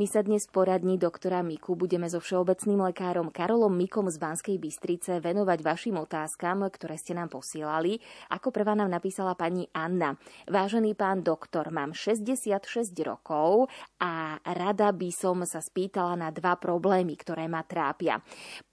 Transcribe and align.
My 0.00 0.08
sa 0.08 0.24
dnes 0.24 0.48
v 0.48 0.64
poradní 0.64 0.96
doktora 0.96 1.44
Miku 1.44 1.76
budeme 1.76 2.08
so 2.08 2.24
všeobecným 2.24 2.88
lekárom 2.88 3.28
Karolom 3.28 3.76
Mikom 3.76 4.08
z 4.08 4.16
Banskej 4.16 4.56
Bystrice 4.56 5.20
venovať 5.20 5.60
vašim 5.60 6.00
otázkam, 6.00 6.64
ktoré 6.72 6.96
ste 6.96 7.12
nám 7.12 7.28
posielali. 7.28 8.00
Ako 8.32 8.48
prvá 8.48 8.72
nám 8.72 8.88
napísala 8.88 9.36
pani 9.36 9.68
Anna. 9.76 10.16
Vážený 10.48 10.96
pán 10.96 11.20
doktor, 11.20 11.68
mám 11.68 11.92
66 11.92 12.96
rokov 13.04 13.68
a 14.00 14.40
rada 14.40 14.88
by 14.88 15.12
som 15.12 15.44
sa 15.44 15.60
spýtala 15.60 16.16
na 16.16 16.32
dva 16.32 16.56
problémy, 16.56 17.20
ktoré 17.20 17.44
ma 17.44 17.60
trápia. 17.60 18.24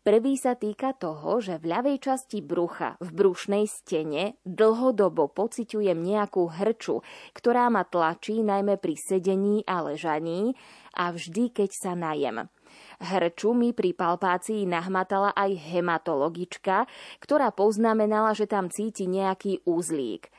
Prvý 0.08 0.40
sa 0.40 0.56
týka 0.56 0.96
toho, 0.96 1.44
že 1.44 1.60
v 1.60 1.76
ľavej 1.76 2.08
časti 2.08 2.40
brucha, 2.40 2.96
v 3.04 3.12
brušnej 3.12 3.68
stene, 3.68 4.40
dlhodobo 4.48 5.28
pociťujem 5.36 6.00
nejakú 6.00 6.48
hrču, 6.48 7.04
ktorá 7.36 7.68
ma 7.68 7.84
tlačí 7.84 8.40
najmä 8.40 8.80
pri 8.80 8.96
sedení 8.96 9.68
a 9.68 9.84
ležaní 9.84 10.56
a 10.98 11.14
vždy, 11.14 11.54
keď 11.54 11.70
sa 11.70 11.94
najem. 11.94 12.50
Hrču 12.98 13.54
mi 13.54 13.72
pri 13.72 13.94
palpácii 13.94 14.66
nahmatala 14.66 15.32
aj 15.38 15.54
hematologička, 15.70 16.90
ktorá 17.22 17.54
poznamenala, 17.54 18.34
že 18.34 18.50
tam 18.50 18.74
cíti 18.74 19.06
nejaký 19.06 19.62
úzlík. 19.64 20.34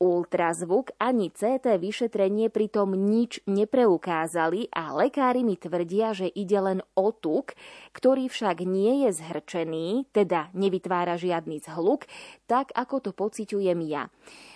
Ultrazvuk 0.00 0.96
ani 0.96 1.28
CT 1.28 1.76
vyšetrenie 1.76 2.48
pritom 2.48 2.96
nič 2.96 3.44
nepreukázali 3.44 4.72
a 4.72 4.96
lekári 4.96 5.44
mi 5.44 5.60
tvrdia, 5.60 6.16
že 6.16 6.24
ide 6.24 6.56
len 6.56 6.80
o 6.96 7.12
tuk, 7.12 7.52
ktorý 7.92 8.32
však 8.32 8.64
nie 8.64 9.04
je 9.04 9.20
zhrčený, 9.20 10.08
teda 10.08 10.48
nevytvára 10.56 11.20
žiadny 11.20 11.60
zhluk, 11.60 12.08
tak 12.48 12.72
ako 12.72 13.04
to 13.04 13.10
pociťujem 13.12 13.76
ja. 13.84 14.08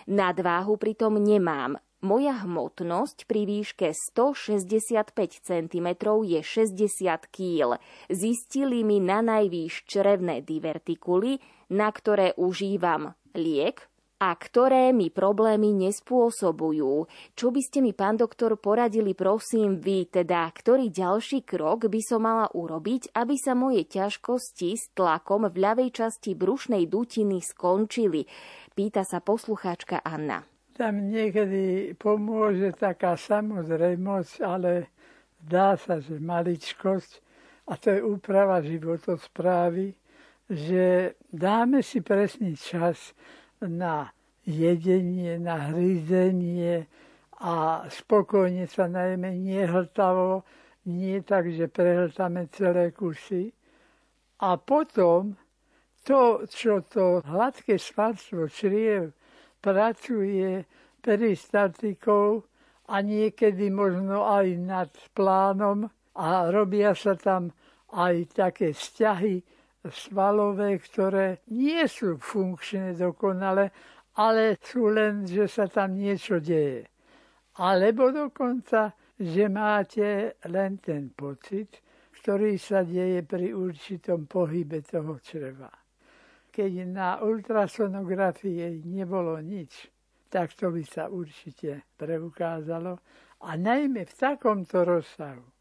Nadváhu 0.09 0.81
pritom 0.81 1.21
nemám, 1.21 1.77
moja 2.05 2.45
hmotnosť 2.45 3.25
pri 3.25 3.49
výške 3.49 3.91
165 3.91 5.11
cm 5.41 5.89
je 6.23 6.41
60 6.45 7.33
kg. 7.33 7.81
Zistili 8.13 8.85
mi 8.85 9.01
na 9.01 9.25
najvýš 9.25 9.89
črevné 9.89 10.45
divertikuly, 10.45 11.41
na 11.73 11.89
ktoré 11.89 12.37
užívam 12.37 13.17
liek, 13.33 13.89
a 14.23 14.33
ktoré 14.39 14.95
mi 14.95 15.13
problémy 15.13 15.75
nespôsobujú. 15.75 17.11
Čo 17.35 17.47
by 17.51 17.61
ste 17.61 17.85
mi, 17.85 17.93
pán 17.93 18.17
doktor, 18.17 18.57
poradili, 18.57 19.13
prosím, 19.13 19.83
vy, 19.83 20.09
teda, 20.09 20.49
ktorý 20.49 20.89
ďalší 20.89 21.45
krok 21.45 21.91
by 21.91 22.01
som 22.01 22.25
mala 22.25 22.49
urobiť, 22.55 23.13
aby 23.13 23.37
sa 23.37 23.53
moje 23.53 23.85
ťažkosti 23.85 24.71
s 24.79 24.89
tlakom 24.97 25.51
v 25.51 25.57
ľavej 25.61 25.91
časti 25.93 26.33
brušnej 26.39 26.89
dutiny 26.89 27.43
skončili? 27.43 28.25
Pýta 28.73 29.05
sa 29.05 29.21
poslucháčka 29.21 30.01
Anna. 30.01 30.54
Tam 30.75 31.07
niekedy 31.07 31.95
pomôže 31.95 32.75
taká 32.75 33.15
samozrejmosť, 33.15 34.35
ale 34.43 34.91
dá 35.39 35.79
sa, 35.79 36.03
že 36.03 36.19
maličkosť, 36.19 37.23
a 37.71 37.79
to 37.79 37.95
je 37.95 38.01
úprava 38.03 38.59
životosprávy, 38.59 39.95
že 40.51 41.15
dáme 41.31 41.79
si 41.81 42.03
presný 42.03 42.59
čas 42.59 43.15
na 43.63 44.11
jedenie, 44.45 45.39
na 45.39 45.73
hryzenie 45.73 46.91
a 47.41 47.87
spokojne 47.89 48.69
sa 48.69 48.91
najmä 48.91 49.31
nehltavo, 49.31 50.45
nie 50.91 51.23
tak, 51.25 51.49
že 51.49 51.71
prehltáme 51.71 52.51
celé 52.53 52.93
kusy. 52.93 53.49
A 54.45 54.61
potom 54.61 55.39
to, 56.05 56.45
čo 56.51 56.85
to 56.85 57.25
hladké 57.25 57.81
svalstvo 57.81 58.53
čriev 58.53 59.17
pracuje 59.65 60.61
peristatikou 61.01 62.45
a 62.93 63.01
niekedy 63.01 63.73
možno 63.73 64.29
aj 64.29 64.47
nad 64.61 64.93
plánom 65.17 65.89
a 66.13 66.53
robia 66.53 66.93
sa 66.93 67.17
tam 67.17 67.49
aj 67.97 68.37
také 68.37 68.77
vzťahy 68.77 69.41
svalové, 69.89 70.77
ktoré 70.81 71.45
nie 71.57 71.81
sú 71.89 72.21
funkčné 72.21 72.93
dokonale, 72.93 73.73
ale 74.21 74.61
sú 74.61 74.93
len, 74.93 75.25
že 75.25 75.49
sa 75.49 75.65
tam 75.65 75.97
niečo 75.97 76.45
deje. 76.45 76.85
Alebo 77.61 78.13
dokonca, 78.13 78.93
že 79.17 79.49
máte 79.49 80.41
len 80.53 80.77
ten 80.77 81.09
pocit, 81.09 81.81
ktorý 82.21 82.57
sa 82.61 82.85
deje 82.85 83.25
pri 83.25 83.53
určitom 83.53 84.29
pohybe 84.29 84.81
toho 84.85 85.21
čreva. 85.21 85.84
Keď 86.55 86.73
na 86.87 87.19
ultrasonografii 87.19 88.87
nebolo 88.87 89.43
nič, 89.43 89.91
tak 90.31 90.55
to 90.55 90.71
by 90.71 90.87
sa 90.87 91.11
určite 91.11 91.83
preukázalo. 91.99 92.95
A 93.43 93.59
najmä 93.59 94.07
v 94.07 94.15
takomto 94.15 94.87
rozsahu 94.87 95.55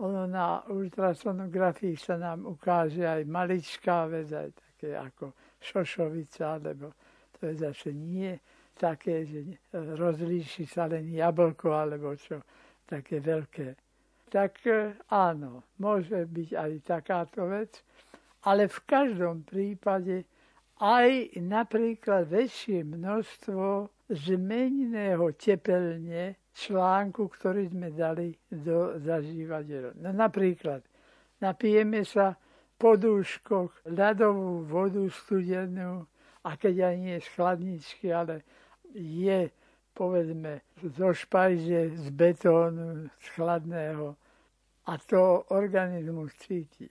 ono 0.00 0.26
na 0.26 0.64
ultrasonografii 0.68 1.96
sa 1.96 2.16
nám 2.16 2.48
ukáže 2.48 3.04
aj 3.04 3.22
maličká 3.28 4.08
vec, 4.08 4.32
aj 4.32 4.48
také 4.56 4.96
ako 4.96 5.36
šošovica, 5.60 6.56
lebo 6.64 6.96
to 7.36 7.52
je 7.52 7.54
zase 7.60 7.92
nie 7.92 8.32
také, 8.80 9.28
že 9.28 9.60
rozlíši 9.76 10.64
sa 10.64 10.88
len 10.88 11.12
jablko 11.12 11.68
alebo 11.76 12.16
čo, 12.16 12.40
také 12.88 13.20
veľké. 13.20 13.76
Tak 14.32 14.64
áno, 15.12 15.68
môže 15.76 16.24
byť 16.24 16.50
aj 16.56 16.72
takáto 16.80 17.44
vec, 17.44 17.84
ale 18.44 18.68
v 18.68 18.78
každom 18.88 19.44
prípade 19.44 20.24
aj 20.80 21.36
napríklad 21.44 22.24
väčšie 22.28 22.88
množstvo 22.88 23.92
zmeneného 24.08 25.28
tepelne 25.36 26.40
článku, 26.56 27.28
ktorý 27.28 27.68
sme 27.68 27.92
dali 27.92 28.32
do 28.48 28.96
zažívateľov. 28.98 30.00
No 30.00 30.10
napríklad, 30.16 30.80
napijeme 31.38 32.02
sa 32.02 32.34
po 32.80 32.96
dúškoch 32.96 33.84
ľadovú 33.92 34.64
vodu 34.64 35.04
studenú, 35.12 36.08
a 36.40 36.56
keď 36.56 36.74
aj 36.88 36.96
nie 36.96 37.16
z 37.20 37.28
chladničky, 37.36 38.06
ale 38.08 38.40
je, 38.96 39.52
povedzme, 39.92 40.64
zo 40.80 41.12
špajze, 41.12 41.92
z 42.00 42.06
betónu, 42.08 43.12
z 43.20 43.26
chladného. 43.36 44.16
A 44.88 44.92
to 44.96 45.44
organizmus 45.52 46.32
cíti. 46.40 46.88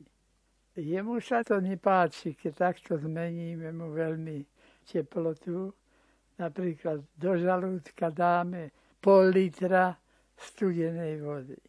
Jemu 0.79 1.19
sa 1.19 1.43
to 1.43 1.59
nepáči, 1.59 2.33
keď 2.33 2.71
takto 2.71 2.95
zmeníme 2.97 3.71
mu 3.75 3.91
veľmi 3.91 4.43
teplotu. 4.87 5.75
Napríklad 6.39 7.03
do 7.19 7.35
žalúdka 7.35 8.09
dáme 8.15 8.71
pol 9.03 9.27
litra 9.35 9.91
studenej 10.39 11.19
vody. 11.19 11.59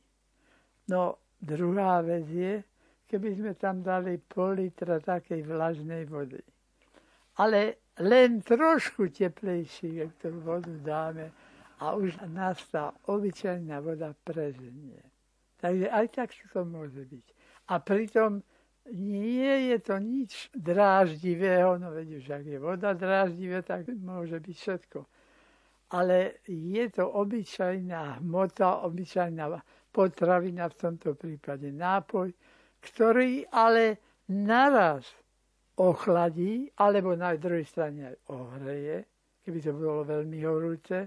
No 0.88 1.18
druhá 1.42 2.06
vec 2.06 2.26
je, 2.30 2.62
keby 3.10 3.28
sme 3.34 3.52
tam 3.58 3.82
dali 3.82 4.18
pol 4.22 4.62
litra 4.62 5.02
takej 5.02 5.42
vlažnej 5.42 6.06
vody. 6.06 6.38
Ale 7.42 7.90
len 7.98 8.38
trošku 8.42 9.10
teplejší, 9.10 10.06
ak 10.06 10.10
tú 10.22 10.30
vodu 10.38 10.70
dáme 10.78 11.34
a 11.80 11.96
už 11.96 12.22
nás 12.30 12.60
tá 12.70 12.94
obyčajná 13.10 13.80
voda 13.80 14.14
prezenie. 14.24 15.02
Takže 15.58 15.90
aj 15.90 16.06
tak 16.14 16.28
to 16.52 16.64
môže 16.64 17.04
byť. 17.04 17.26
A 17.72 17.80
pritom 17.80 18.40
nie 18.88 19.74
je 19.74 19.78
to 19.84 20.00
nič 20.00 20.48
dráždivého, 20.56 21.76
no 21.76 21.92
veď 21.92 22.08
už 22.22 22.24
ak 22.30 22.44
je 22.48 22.58
voda 22.58 22.96
dráždivé, 22.96 23.60
tak 23.60 23.88
môže 24.00 24.40
byť 24.40 24.56
všetko 24.56 25.00
ale 25.90 26.32
je 26.46 26.90
to 26.90 27.08
obyčajná 27.08 28.22
hmota, 28.22 28.86
obyčajná 28.86 29.62
potravina, 29.90 30.70
v 30.70 30.78
tomto 30.78 31.18
prípade 31.18 31.74
nápoj, 31.74 32.30
ktorý 32.78 33.42
ale 33.50 33.98
naraz 34.30 35.10
ochladí, 35.74 36.70
alebo 36.78 37.18
na 37.18 37.34
druhej 37.34 37.66
strane 37.66 38.14
aj 38.14 38.16
ohreje, 38.30 38.96
keby 39.42 39.58
to 39.58 39.72
bolo 39.74 40.06
veľmi 40.06 40.38
horúce. 40.46 40.98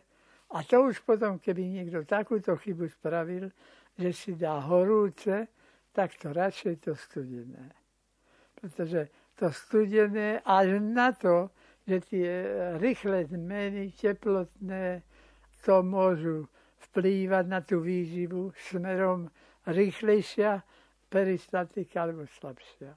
A 0.54 0.58
to 0.68 0.92
už 0.92 1.00
potom, 1.08 1.40
keby 1.40 1.64
niekto 1.64 2.04
takúto 2.04 2.60
chybu 2.60 2.92
spravil, 2.92 3.48
že 3.96 4.10
si 4.12 4.32
dá 4.36 4.60
horúce, 4.60 5.48
tak 5.94 6.18
to 6.18 6.34
radšej 6.34 6.76
to 6.84 6.92
studené. 6.98 7.72
Pretože 8.58 9.08
to 9.38 9.54
studené 9.54 10.42
až 10.42 10.82
na 10.82 11.14
to, 11.14 11.50
že 11.88 12.00
tie 12.10 12.30
rýchle 12.82 13.30
zmeny 13.30 13.92
teplotné 13.94 15.04
to 15.64 15.84
môžu 15.84 16.48
vplývať 16.90 17.46
na 17.48 17.60
tú 17.62 17.80
výživu 17.80 18.52
smerom 18.72 19.30
rýchlejšia 19.68 20.60
peristatika 21.08 22.04
alebo 22.04 22.28
slabšia. 22.28 22.92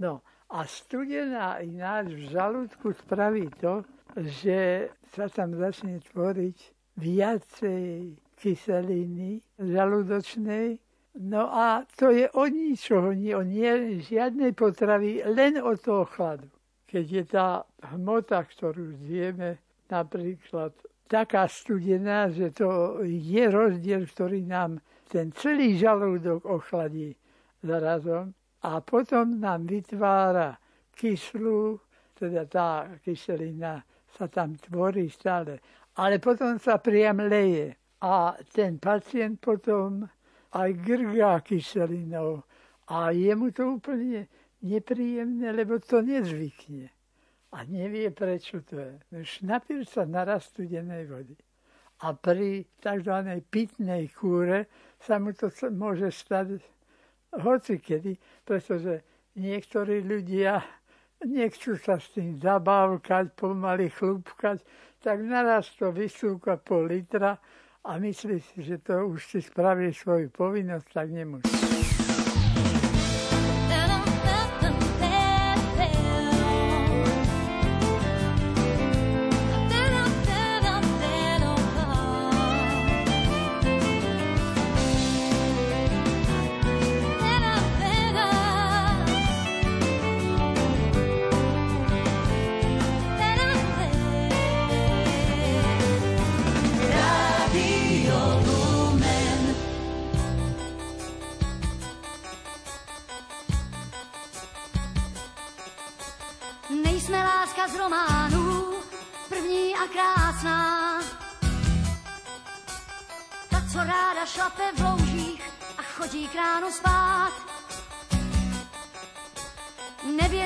No 0.00 0.22
a 0.50 0.64
studená 0.64 1.60
ináč 1.60 2.14
v 2.14 2.30
žalúdku 2.32 2.94
spraví 2.94 3.50
to, 3.60 3.84
že 4.16 4.90
sa 5.14 5.30
tam 5.30 5.54
začne 5.54 6.02
tvoriť 6.10 6.58
viacej 6.98 8.18
kyseliny 8.40 9.44
žalúdočnej, 9.60 10.80
No 11.18 11.50
a 11.50 11.82
to 11.98 12.14
je 12.14 12.30
o 12.30 12.46
ničoho, 12.46 13.10
nie, 13.12 13.34
o 13.34 13.42
nie, 13.42 13.98
žiadnej 13.98 14.54
potravy, 14.54 15.26
len 15.26 15.58
o 15.58 15.74
toho 15.74 16.06
chladu. 16.06 16.46
Keď 16.86 17.04
je 17.06 17.24
tá 17.26 17.66
hmota, 17.94 18.46
ktorú 18.46 18.94
zjeme, 19.06 19.58
napríklad 19.90 20.70
taká 21.10 21.50
studená, 21.50 22.30
že 22.30 22.54
to 22.54 23.02
je 23.02 23.42
rozdiel, 23.50 24.06
ktorý 24.06 24.46
nám 24.46 24.78
ten 25.10 25.34
celý 25.34 25.74
žalúdok 25.74 26.46
ochladí 26.46 27.18
zarazom 27.66 28.30
a 28.62 28.78
potom 28.78 29.42
nám 29.42 29.66
vytvára 29.66 30.54
kyslú, 30.94 31.82
teda 32.14 32.46
tá 32.46 32.86
kyselina 33.02 33.82
sa 34.14 34.30
tam 34.30 34.54
tvorí 34.54 35.10
stále, 35.10 35.58
ale 35.98 36.22
potom 36.22 36.54
sa 36.62 36.78
priam 36.78 37.18
leje. 37.18 37.74
A 38.00 38.32
ten 38.54 38.80
pacient 38.80 39.42
potom 39.42 40.08
aj 40.52 40.70
grgá 40.82 41.40
kyselinou 41.40 42.42
a 42.90 43.14
je 43.14 43.30
mu 43.34 43.54
to 43.54 43.78
úplne 43.78 44.26
nepríjemné, 44.62 45.54
lebo 45.54 45.78
to 45.78 46.02
nezvykne. 46.02 46.90
A 47.50 47.66
nevie, 47.66 48.10
prečo 48.10 48.62
to 48.62 48.78
je. 48.78 48.94
Už 49.10 49.30
napil 49.42 49.82
sa 49.82 50.06
naraz 50.06 50.54
studenej 50.54 51.06
vody. 51.10 51.34
A 52.00 52.14
pri 52.14 52.64
tzv. 52.78 53.14
pitnej 53.50 54.10
kúre 54.14 54.70
sa 55.02 55.18
mu 55.18 55.34
to 55.34 55.50
môže 55.74 56.14
stať 56.14 56.62
hoci 57.34 57.78
kedy, 57.78 58.18
pretože 58.46 59.02
niektorí 59.38 60.02
ľudia 60.02 60.62
nechcú 61.26 61.76
sa 61.76 62.00
s 62.00 62.10
tým 62.16 62.40
zabávkať, 62.40 63.36
pomaly 63.36 63.92
chlúbkať, 63.92 64.64
tak 65.02 65.20
naraz 65.20 65.70
to 65.76 65.92
vysúka 65.92 66.56
pol 66.56 66.88
litra 66.88 67.36
a 67.84 67.98
myslí 67.98 68.40
si, 68.40 68.62
že 68.62 68.78
to 68.78 69.08
už 69.08 69.26
si 69.26 69.42
spraví 69.42 69.94
svoju 69.94 70.30
povinnosť, 70.30 70.86
tak 70.92 71.08
nemusí. 71.10 71.99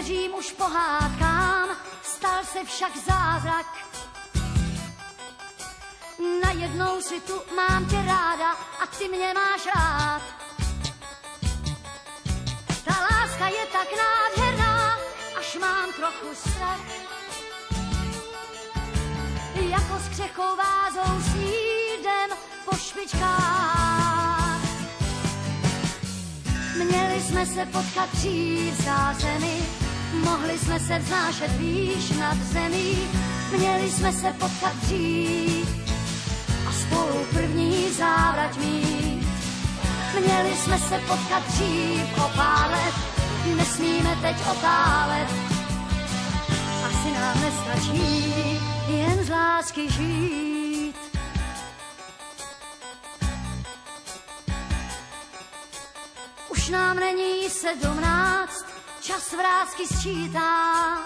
Nevěřím 0.04 0.34
už 0.34 0.52
pohádkám, 0.52 1.68
stal 2.02 2.44
se 2.44 2.64
však 2.64 2.96
zázrak. 2.96 3.66
Najednou 6.44 7.02
si 7.02 7.20
tu 7.20 7.40
mám 7.56 7.86
tě 7.86 7.96
ráda 7.96 8.50
a 8.52 8.86
ty 8.98 9.08
mě 9.08 9.34
máš 9.34 9.66
rád. 9.66 10.22
Ta 12.84 12.94
láska 13.00 13.48
je 13.48 13.66
tak 13.72 13.88
nádherná, 13.96 14.98
až 15.38 15.56
mám 15.60 15.92
trochu 15.92 16.34
strach. 16.34 16.80
Jako 19.54 19.98
s 19.98 20.08
křechou 20.08 20.56
vázou 20.56 21.22
snídem 21.22 22.38
po 22.64 22.76
špičkách. 22.76 24.60
Měli 26.84 27.22
jsme 27.22 27.46
se 27.46 27.66
potkat 27.66 28.10
dřív 28.12 28.74
zemi, 29.12 29.83
mohli 30.14 30.58
jsme 30.58 30.80
se 30.80 30.98
vznášet 30.98 31.50
výš 31.58 32.10
nad 32.10 32.36
zemí, 32.36 33.08
měli 33.58 33.90
jsme 33.90 34.12
se 34.12 34.32
potkat 34.32 34.76
dřív 34.76 35.68
a 36.68 36.72
spolu 36.72 37.24
první 37.32 37.92
závrať 37.92 38.56
mít. 38.56 39.28
Měli 40.24 40.56
jsme 40.56 40.78
se 40.78 40.98
potkat 40.98 41.42
dřív 41.48 42.18
o 42.18 42.28
pár 42.36 42.70
let, 42.70 42.94
nesmíme 43.56 44.18
teď 44.22 44.36
otálet. 44.50 45.28
Asi 46.86 47.10
nám 47.20 47.40
nestačí 47.40 48.60
jen 48.88 49.24
z 49.24 49.30
lásky 49.30 49.92
žít. 49.92 50.94
Už 56.48 56.68
nám 56.68 56.96
není 56.96 57.50
sedmnáct, 57.50 58.73
čas 59.04 59.32
vrázky 59.32 59.86
sčítá. 59.86 60.98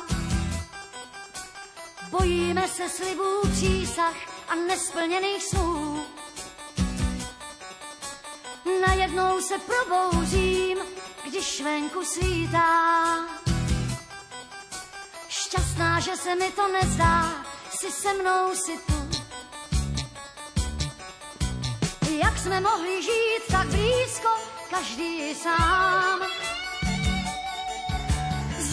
Bojíme 2.10 2.68
se 2.68 2.88
slibů 2.88 3.40
přísah 3.52 4.14
a 4.48 4.54
nesplněných 4.54 5.44
snů. 5.44 6.04
Najednou 8.86 9.40
se 9.40 9.54
probouzím, 9.58 10.78
když 11.28 11.60
venku 11.60 12.04
svítá. 12.04 13.18
Šťastná, 15.28 16.00
že 16.00 16.16
se 16.16 16.34
mi 16.34 16.52
to 16.52 16.68
nezdá, 16.68 17.44
si 17.80 17.90
se 17.90 18.14
mnou 18.14 18.54
si 18.54 18.78
tu. 18.86 19.08
Jak 22.10 22.38
jsme 22.38 22.60
mohli 22.60 23.02
žít 23.02 23.42
tak 23.52 23.66
blízko, 23.66 24.28
každý 24.70 25.34
sám. 25.34 26.20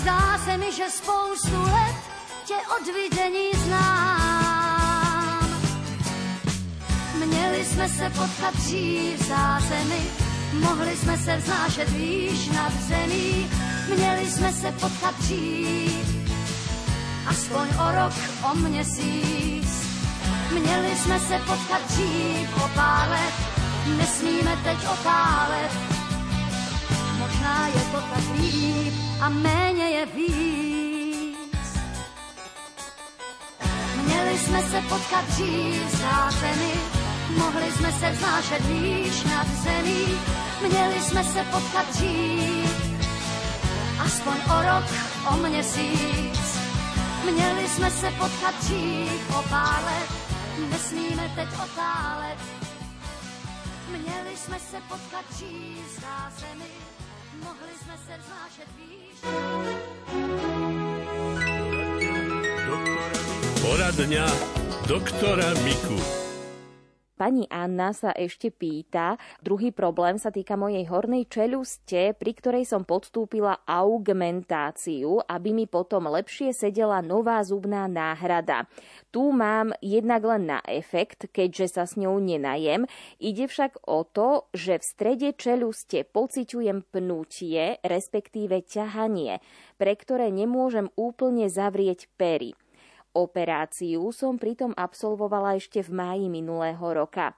Zdá 0.06 0.38
se 0.46 0.58
mi, 0.58 0.72
že 0.72 0.90
spoustu 0.90 1.62
let 1.62 1.96
tě 2.46 2.54
od 2.54 2.86
vidění 2.94 3.52
znám. 3.66 5.50
Měli 7.26 7.66
jsme 7.66 7.90
se 7.90 8.10
potkat 8.10 8.56
dřív 8.56 9.28
za 9.28 9.60
zemi, 9.60 10.02
mohli 10.54 10.98
jsme 10.98 11.18
se 11.18 11.38
vznášet 11.38 11.90
výš 11.90 12.48
nad 12.48 12.74
zemí, 12.74 13.50
měli 13.96 14.32
jsme 14.32 14.54
se 14.54 14.72
potkat 14.72 15.20
dřív, 15.20 16.30
aspoň 17.28 17.68
o 17.68 17.92
rok, 17.92 18.14
o 18.52 18.56
měsíc. 18.56 19.88
Měli 20.52 20.96
jsme 20.96 21.20
se 21.20 21.40
potkat 21.40 21.82
dřív 21.88 22.58
o 22.58 22.70
pár 22.76 23.10
let, 23.10 23.34
nesmíme 23.98 24.58
teď 24.64 24.78
otálet. 24.94 25.95
Možná 27.46 27.68
je 27.68 27.82
to 27.92 28.02
tak 28.02 28.40
líp 28.40 28.94
a 29.22 29.30
méně 29.30 29.84
je 29.84 30.06
víc. 30.06 31.70
Měli 34.06 34.38
jsme 34.40 34.62
se 34.62 34.82
potkat 34.82 35.26
dřív 35.26 35.92
za 35.92 36.32
zemi, 36.32 36.74
mohli 37.38 37.72
jsme 37.72 37.92
se 37.92 38.12
vznášet 38.12 38.66
výš 38.66 39.24
nad 39.24 39.48
zemí, 39.48 40.20
měli 40.70 41.02
jsme 41.02 41.24
se 41.24 41.44
potkat 41.44 41.90
dřív, 41.90 43.00
aspoň 44.00 44.34
o 44.34 44.62
rok, 44.62 44.86
o 45.30 45.48
měsíc. 45.48 46.60
Měli 47.32 47.70
jsme 47.70 47.92
se 47.92 48.12
potkat 48.12 48.56
dřív 48.62 49.36
o 49.38 49.44
pár 49.50 49.84
let, 49.86 50.10
nesmíme 50.70 51.32
teď 51.36 51.48
otálet. 51.64 52.38
Měli 53.90 54.38
jsme 54.38 54.60
se 54.60 54.78
potkat 54.90 55.26
na 56.02 56.32
zemi, 56.40 56.72
mohli 57.44 57.74
jsme 57.84 57.98
se 57.98 58.14
vznášet 58.18 58.68
výš. 58.78 59.18
Poradňa 63.62 64.26
doktora 64.88 65.54
Miku. 65.64 66.25
Pani 67.16 67.48
Anna 67.48 67.96
sa 67.96 68.12
ešte 68.12 68.52
pýta, 68.52 69.16
druhý 69.40 69.72
problém 69.72 70.20
sa 70.20 70.36
týka 70.36 70.60
mojej 70.60 70.84
hornej 70.92 71.32
čeluste, 71.32 72.12
pri 72.12 72.32
ktorej 72.36 72.68
som 72.68 72.84
podstúpila 72.84 73.64
augmentáciu, 73.64 75.24
aby 75.24 75.56
mi 75.56 75.64
potom 75.64 76.12
lepšie 76.12 76.52
sedela 76.52 77.00
nová 77.00 77.40
zubná 77.48 77.88
náhrada. 77.88 78.68
Tu 79.16 79.24
mám 79.32 79.72
jednak 79.80 80.28
len 80.28 80.44
na 80.44 80.60
efekt, 80.68 81.32
keďže 81.32 81.80
sa 81.80 81.84
s 81.88 81.96
ňou 81.96 82.20
nenajem. 82.20 82.84
Ide 83.24 83.48
však 83.48 83.88
o 83.88 84.04
to, 84.04 84.52
že 84.52 84.84
v 84.84 84.84
strede 84.84 85.30
čeluste 85.40 86.04
pociťujem 86.04 86.84
pnutie, 86.92 87.80
respektíve 87.80 88.60
ťahanie, 88.68 89.40
pre 89.80 89.96
ktoré 89.96 90.36
nemôžem 90.36 90.92
úplne 91.00 91.48
zavrieť 91.48 92.12
pery. 92.20 92.60
Operáciu 93.16 94.12
som 94.12 94.36
pritom 94.36 94.76
absolvovala 94.76 95.56
ešte 95.56 95.80
v 95.80 95.96
máji 95.96 96.28
minulého 96.28 96.84
roka. 96.84 97.32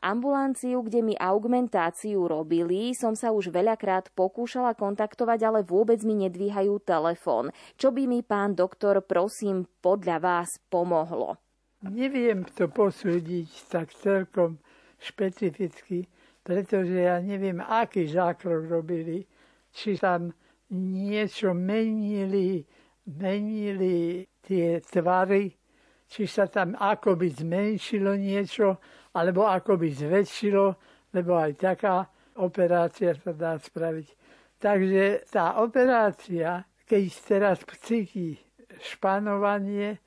Ambulanciu, 0.00 0.80
kde 0.80 1.04
mi 1.04 1.12
augmentáciu 1.20 2.24
robili, 2.24 2.96
som 2.96 3.12
sa 3.12 3.36
už 3.36 3.52
veľakrát 3.52 4.08
pokúšala 4.16 4.72
kontaktovať, 4.72 5.40
ale 5.44 5.60
vôbec 5.60 6.00
mi 6.08 6.16
nedvíhajú 6.24 6.80
telefón. 6.88 7.52
Čo 7.76 7.92
by 7.92 8.08
mi 8.08 8.24
pán 8.24 8.56
doktor, 8.56 9.04
prosím, 9.04 9.68
podľa 9.84 10.16
vás 10.24 10.56
pomohlo? 10.72 11.36
Neviem 11.84 12.48
to 12.48 12.72
posúdiť 12.72 13.68
tak 13.68 13.92
celkom 13.92 14.56
špecificky, 14.96 16.08
pretože 16.40 16.96
ja 16.96 17.20
neviem, 17.20 17.60
aký 17.60 18.08
zákrok 18.08 18.72
robili. 18.72 19.28
Či 19.68 20.00
tam 20.00 20.32
niečo 20.72 21.52
menili, 21.52 22.64
menili 23.04 24.24
tie 24.44 24.80
tvary, 24.80 25.52
či 26.10 26.26
sa 26.26 26.50
tam 26.50 26.74
akoby 26.74 27.30
zmenšilo 27.30 28.18
niečo, 28.18 28.82
alebo 29.14 29.46
akoby 29.46 29.94
zväčšilo, 29.94 30.66
lebo 31.14 31.38
aj 31.38 31.52
taká 31.58 32.06
operácia 32.38 33.14
sa 33.14 33.30
dá 33.30 33.54
spraviť. 33.58 34.08
Takže 34.60 35.30
tá 35.30 35.62
operácia, 35.62 36.66
keď 36.84 37.02
teraz 37.24 37.58
cíti 37.80 38.36
španovanie, 38.82 39.98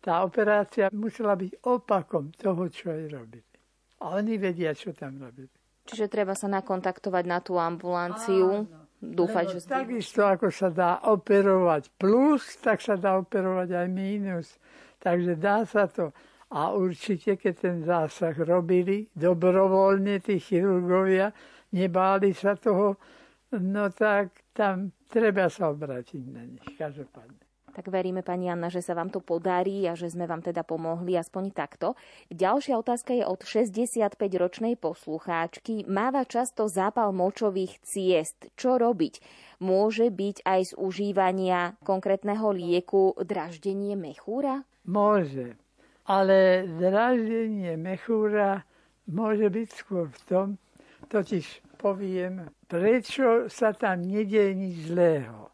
tá 0.00 0.24
operácia 0.24 0.88
musela 0.96 1.36
byť 1.36 1.60
opakom 1.68 2.32
toho, 2.34 2.66
čo 2.72 2.90
aj 2.90 3.04
robili. 3.12 3.52
A 4.00 4.16
oni 4.16 4.40
vedia, 4.40 4.72
čo 4.72 4.96
tam 4.96 5.20
robili. 5.20 5.52
Čiže 5.84 6.08
treba 6.08 6.32
sa 6.32 6.48
nakontaktovať 6.48 7.24
na 7.28 7.38
tú 7.44 7.60
ambulanciu. 7.60 8.64
Áno. 8.64 8.89
Dúfať, 9.00 9.56
že... 9.56 9.58
Takisto 9.64 10.28
ako 10.28 10.52
sa 10.52 10.68
dá 10.68 11.00
operovať 11.08 11.88
plus, 11.96 12.60
tak 12.60 12.84
sa 12.84 13.00
dá 13.00 13.16
operovať 13.16 13.72
aj 13.72 13.88
mínus. 13.88 14.60
Takže 15.00 15.40
dá 15.40 15.64
sa 15.64 15.88
to. 15.88 16.12
A 16.52 16.76
určite, 16.76 17.40
keď 17.40 17.54
ten 17.56 17.76
zásah 17.80 18.36
robili 18.36 19.08
dobrovoľne 19.16 20.20
tí 20.20 20.36
chirurgovia, 20.36 21.32
nebáli 21.72 22.36
sa 22.36 22.58
toho, 22.58 23.00
no 23.56 23.88
tak 23.88 24.52
tam 24.52 24.92
treba 25.08 25.48
sa 25.48 25.72
obrátiť 25.72 26.22
na 26.28 26.44
nich, 26.44 26.66
každopádne. 26.76 27.49
Tak 27.70 27.86
veríme, 27.86 28.26
pani 28.26 28.50
Anna, 28.50 28.66
že 28.66 28.82
sa 28.82 28.98
vám 28.98 29.14
to 29.14 29.22
podarí 29.22 29.86
a 29.86 29.94
že 29.94 30.10
sme 30.10 30.26
vám 30.26 30.42
teda 30.42 30.66
pomohli 30.66 31.14
aspoň 31.14 31.54
takto. 31.54 31.94
Ďalšia 32.34 32.74
otázka 32.74 33.14
je 33.14 33.22
od 33.22 33.46
65-ročnej 33.46 34.74
poslucháčky. 34.74 35.86
Máva 35.86 36.26
často 36.26 36.66
zápal 36.66 37.14
močových 37.14 37.78
ciest. 37.86 38.50
Čo 38.58 38.82
robiť? 38.82 39.22
Môže 39.62 40.10
byť 40.10 40.42
aj 40.42 40.60
z 40.66 40.72
užívania 40.74 41.78
konkrétneho 41.86 42.50
lieku 42.50 43.14
draždenie 43.22 43.94
mechúra? 43.94 44.66
Môže, 44.82 45.54
ale 46.10 46.66
draždenie 46.66 47.78
mechúra 47.78 48.66
môže 49.06 49.46
byť 49.46 49.68
skôr 49.70 50.10
v 50.10 50.20
tom, 50.26 50.46
totiž 51.06 51.62
poviem, 51.78 52.50
prečo 52.66 53.46
sa 53.46 53.70
tam 53.70 54.02
nedieje 54.02 54.58
nič 54.58 54.76
zlého 54.90 55.50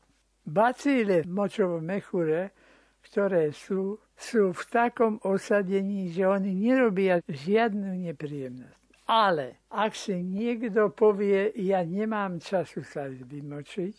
Bacíle 0.46 1.26
v 1.26 1.28
močovom 1.28 1.82
mechure, 1.82 2.54
ktoré 3.02 3.50
sú, 3.50 3.98
sú 4.14 4.54
v 4.54 4.62
takom 4.70 5.18
osadení, 5.26 6.14
že 6.14 6.22
oni 6.22 6.54
nerobia 6.54 7.18
žiadnu 7.26 8.06
nepríjemnosť. 8.06 8.78
Ale 9.06 9.66
ak 9.70 9.94
si 9.94 10.18
niekto 10.18 10.90
povie, 10.90 11.54
ja 11.62 11.82
nemám 11.82 12.42
času 12.42 12.82
sa 12.82 13.06
vymočiť, 13.06 13.96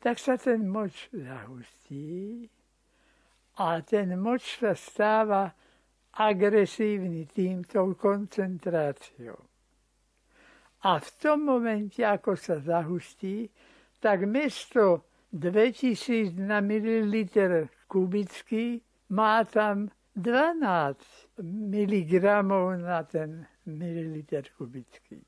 tak 0.00 0.16
sa 0.16 0.40
ten 0.40 0.64
moč 0.64 1.12
zahustí 1.12 2.48
a 3.60 3.80
ten 3.84 4.16
moč 4.16 4.60
sa 4.60 4.72
stáva 4.72 5.52
agresívny 6.16 7.28
týmto 7.28 7.92
koncentráciou. 7.96 9.36
A 10.80 10.96
v 10.96 11.08
tom 11.20 11.44
momente, 11.44 12.00
ako 12.00 12.36
sa 12.40 12.56
zahustí, 12.56 13.52
tak 14.00 14.24
mesto 14.24 15.09
2000 15.32 16.38
na 16.38 16.60
mililiter 16.60 17.68
kubický, 17.88 18.82
má 19.08 19.44
tam 19.44 19.90
12 20.16 20.98
mg 21.38 22.42
na 22.82 23.02
ten 23.02 23.46
mililiter 23.66 24.44
kubický. 24.58 25.22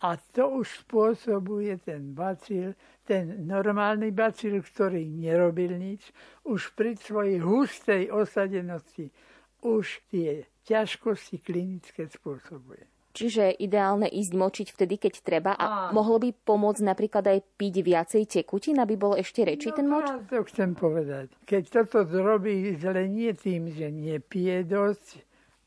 A 0.00 0.16
to 0.16 0.64
už 0.64 0.88
spôsobuje 0.88 1.76
ten 1.84 2.16
bacil, 2.16 2.72
ten 3.04 3.44
normálny 3.44 4.08
bacil, 4.16 4.64
ktorý 4.64 5.04
nerobil 5.04 5.76
nič, 5.76 6.08
už 6.48 6.72
pri 6.72 6.96
svojej 6.96 7.36
hustej 7.44 8.08
osadenosti 8.08 9.12
už 9.60 10.00
tie 10.08 10.48
ťažkosti 10.64 11.44
klinické 11.44 12.08
spôsobuje. 12.08 12.99
Čiže 13.20 13.60
ideálne 13.60 14.08
ísť 14.08 14.32
močiť 14.32 14.66
vtedy, 14.72 14.96
keď 14.96 15.14
treba 15.20 15.52
a, 15.52 15.60
a 15.60 15.68
mohlo 15.92 16.16
by 16.16 16.32
pomôcť 16.32 16.80
napríklad 16.80 17.24
aj 17.28 17.38
piť 17.60 17.74
viacej 17.84 18.22
tekutín, 18.40 18.80
aby 18.80 18.96
bol 18.96 19.12
ešte 19.12 19.44
rečí 19.44 19.68
no, 19.68 19.76
ten 19.76 19.86
moč? 19.86 20.08
To 20.32 20.40
chcem 20.48 20.72
povedať. 20.72 21.28
Keď 21.44 21.62
toto 21.68 22.08
zrobí 22.08 22.72
zle 22.80 23.04
nie 23.12 23.36
tým, 23.36 23.68
že 23.68 23.92
nepije 23.92 24.64
dosť, 24.64 25.20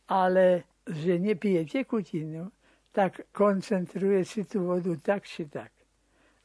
ale 0.10 0.65
že 0.89 1.22
nepije 1.22 1.69
tekutinu, 1.69 2.50
tak 2.89 3.29
koncentruje 3.33 4.25
si 4.25 4.45
tú 4.50 4.69
vodu 4.69 4.98
tak 4.98 5.29
či 5.29 5.45
tak. 5.45 5.69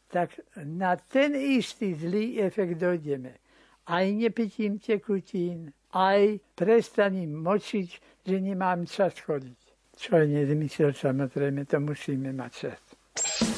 Tak 0.08 0.36
na 0.64 0.96
ten 0.96 1.36
istý 1.36 1.92
zlý 1.92 2.40
efekt 2.40 2.80
dojdeme. 2.80 3.36
Aj 3.88 4.04
nepitím 4.04 4.76
tekutín, 4.80 5.72
aj 5.92 6.40
prestaním 6.56 7.36
močiť, 7.40 7.88
že 8.24 8.36
nemám 8.40 8.84
čas 8.84 9.16
chodiť. 9.20 9.67
Čo 9.98 10.16
je 10.22 10.26
nezmysel, 10.30 10.94
samozrejme, 10.94 11.66
to 11.66 11.82
musíme 11.82 12.30
mať 12.30 12.52
čas. 12.54 13.57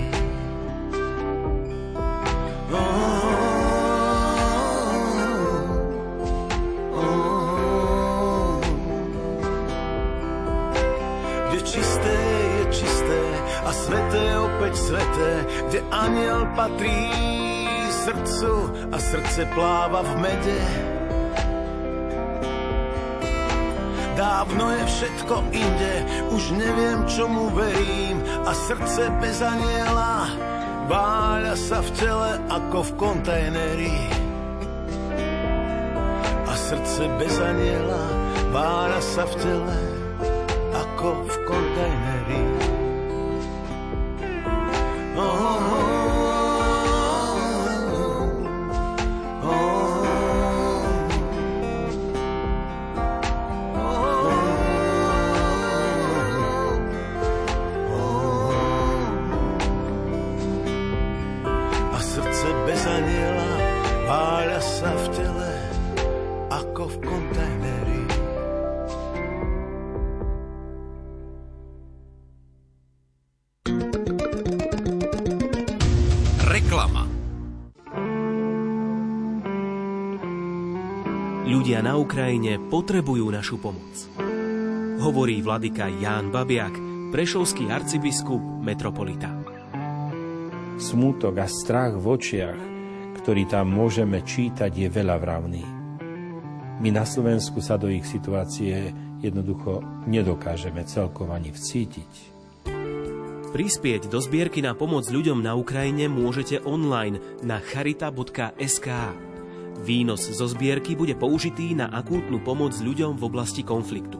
Aniel 16.01 16.49
patrí 16.57 17.13
srdcu 17.91 18.53
a 18.89 18.97
srdce 18.97 19.45
pláva 19.53 20.01
v 20.01 20.13
mede. 20.17 20.61
Dávno 24.17 24.69
je 24.69 24.83
všetko 24.85 25.35
inde, 25.53 25.93
už 26.33 26.43
neviem, 26.57 27.05
čomu 27.05 27.53
verím 27.53 28.21
a 28.45 28.51
srdce 28.53 29.09
bez 29.21 29.41
aniela 29.41 30.29
váľa 30.89 31.55
sa 31.55 31.79
v 31.79 31.89
tele 31.95 32.31
ako 32.49 32.77
v 32.85 32.91
kontajneri. 32.97 33.97
A 36.49 36.53
srdce 36.53 37.07
bez 37.21 37.35
aniela 37.39 38.03
váľa 38.51 39.01
sa 39.01 39.23
v 39.29 39.33
tele 39.39 39.79
ako 40.75 41.07
v 41.29 41.40
na 81.91 81.99
Ukrajine 81.99 82.55
potrebujú 82.71 83.27
našu 83.27 83.59
pomoc. 83.59 83.91
Hovorí 85.03 85.43
vladyka 85.43 85.91
Ján 85.91 86.31
Babiak, 86.31 86.71
prešovský 87.11 87.67
arcibiskup 87.67 88.39
metropolita. 88.63 89.27
Smutok 90.79 91.43
a 91.43 91.51
strach 91.51 91.99
v 91.99 92.05
očiach, 92.15 92.59
ktorý 93.19 93.43
tam 93.51 93.75
môžeme 93.75 94.23
čítať, 94.23 94.71
je 94.71 94.87
veľa 94.87 95.19
vravný. 95.19 95.67
My 96.79 96.89
na 96.95 97.03
Slovensku 97.03 97.59
sa 97.59 97.75
do 97.75 97.91
ich 97.91 98.07
situácie 98.07 98.95
jednoducho 99.19 99.83
nedokážeme 100.07 100.87
celkovo 100.87 101.35
ani 101.35 101.51
vcítiť. 101.51 102.30
Prispieť 103.51 104.07
do 104.07 104.23
zbierky 104.23 104.63
na 104.63 104.71
pomoc 104.71 105.11
ľuďom 105.11 105.43
na 105.43 105.59
Ukrajine 105.59 106.07
môžete 106.07 106.63
online 106.63 107.19
na 107.43 107.59
charita.sk. 107.59 108.87
Výnos 109.83 110.23
zo 110.23 110.47
zbierky 110.47 110.95
bude 110.95 111.19
použitý 111.19 111.75
na 111.75 111.91
akútnu 111.91 112.39
pomoc 112.39 112.71
ľuďom 112.79 113.19
v 113.19 113.23
oblasti 113.27 113.67
konfliktu. 113.67 114.15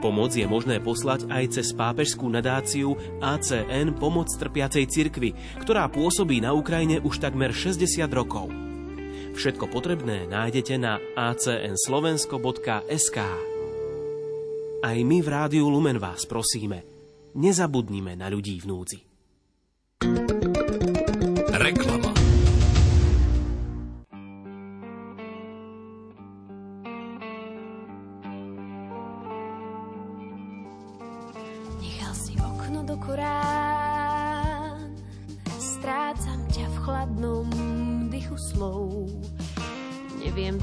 Pomoc 0.00 0.32
je 0.32 0.48
možné 0.48 0.80
poslať 0.80 1.28
aj 1.28 1.60
cez 1.60 1.76
pápežskú 1.76 2.24
nadáciu 2.32 2.96
ACN 3.20 4.00
Pomoc 4.00 4.32
trpiacej 4.32 4.88
cirkvi, 4.88 5.36
ktorá 5.60 5.84
pôsobí 5.92 6.40
na 6.40 6.56
Ukrajine 6.56 7.04
už 7.04 7.20
takmer 7.20 7.52
60 7.52 7.84
rokov. 8.16 8.48
Všetko 9.36 9.68
potrebné 9.68 10.24
nájdete 10.24 10.80
na 10.80 11.04
acnslovensko.sk. 11.20 13.18
Aj 14.80 14.96
my 14.96 15.18
v 15.20 15.28
Rádiu 15.28 15.68
Lumen 15.68 16.00
vás 16.00 16.24
prosíme, 16.24 16.93
nezabudnime 17.34 18.14
na 18.18 18.30
ľudí 18.30 18.58
v 18.62 18.66
núdzi. 18.70 19.00
Reklama 21.54 22.14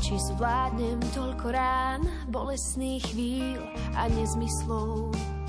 či 0.02 0.18
zvládnem 0.18 0.98
toľko 1.14 1.54
rán, 1.54 2.02
bolesných 2.28 3.06
chvíľ 3.14 3.62
a 3.94 4.10
nezmyslov. 4.10 5.41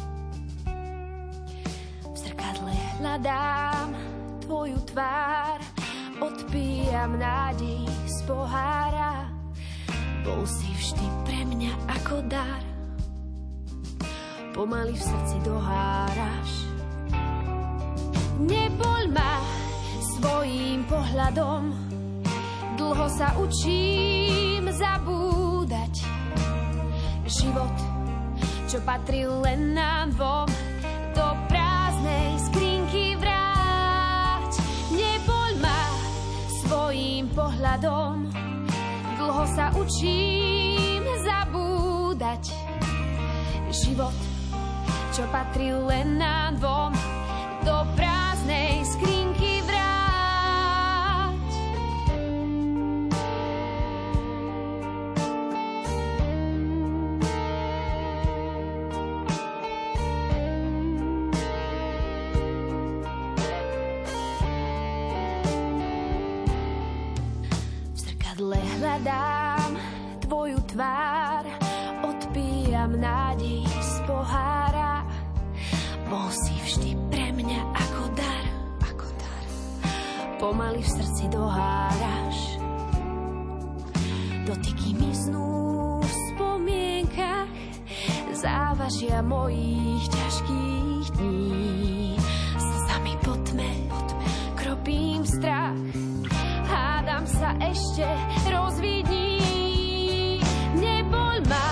Hľadám 3.13 3.93
tvoju 4.41 4.81
tvár, 4.89 5.61
odpíjam 6.17 7.21
nádej 7.21 7.85
z 8.09 8.17
pohára. 8.25 9.29
Bol 10.25 10.49
si 10.49 10.73
vždy 10.73 11.07
pre 11.29 11.45
mňa 11.45 11.73
ako 11.93 12.25
dar, 12.25 12.65
pomaly 14.57 14.97
v 14.97 15.03
srdci 15.05 15.37
doháraš. 15.45 16.51
Nebol 18.41 19.13
ma 19.13 19.45
svojím 20.17 20.89
pohľadom, 20.89 21.69
dlho 22.81 23.07
sa 23.13 23.37
učím 23.37 24.73
zabúdať. 24.73 26.01
Život, 27.29 27.77
čo 28.73 28.81
patril 28.89 29.45
len 29.45 29.77
nám 29.77 30.17
dvom, 30.17 30.49
do 31.13 31.29
prázdnej 31.45 31.62
svojím 37.73 37.89
pohľadom, 37.89 38.17
dlho 39.17 39.45
sa 39.57 39.73
učím 39.73 41.05
zabúdať. 41.25 42.53
Život, 43.73 44.13
čo 45.17 45.25
patril 45.33 45.89
len 45.89 46.21
nám 46.21 46.61
dvom, 46.61 46.93
do 47.65 47.77
hľadám 68.93 69.73
tvoju 70.21 70.61
tvár, 70.69 71.49
odpíjam 72.05 73.01
nádej 73.01 73.65
z 73.65 73.93
pohára. 74.05 75.09
Bol 76.13 76.29
si 76.29 76.53
vždy 76.61 76.91
pre 77.09 77.33
mňa 77.33 77.61
ako 77.73 78.05
dar, 78.13 78.45
ako 78.85 79.09
dar. 79.17 79.45
Pomaly 80.37 80.85
v 80.85 80.91
srdci 80.93 81.25
doháraš. 81.33 82.61
Dotyky 84.45 84.93
miznú 84.93 85.97
v 86.05 86.13
spomienkach, 86.29 87.49
závažia 88.37 89.25
mojich 89.25 90.05
ťažkých 90.05 91.07
dní. 91.17 92.21
Slzami 92.61 93.17
po 93.25 93.41
tme, 93.41 93.73
kropím 94.53 95.25
strach, 95.25 95.81
nám 97.23 97.31
sa 97.39 97.55
ešte 97.63 98.03
rozvidí. 98.51 99.39
Nebol 100.75 101.39
ma 101.47 101.69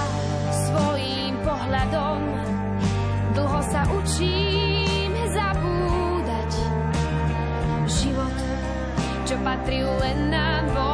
svojím 0.54 1.42
pohľadom, 1.42 2.22
dlho 3.34 3.60
sa 3.66 3.82
učím 3.90 5.10
zabúdať. 5.34 6.52
Život, 7.82 8.36
čo 9.26 9.34
patril 9.42 9.90
len 9.98 10.30
nám 10.30 10.70
dvom. 10.70 10.89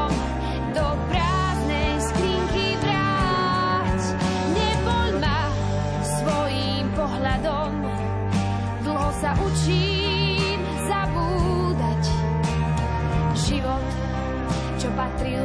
Čo 14.96 15.04
patrí 15.04 15.36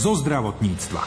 zo 0.00 0.16
zdravotníctva. 0.16 1.04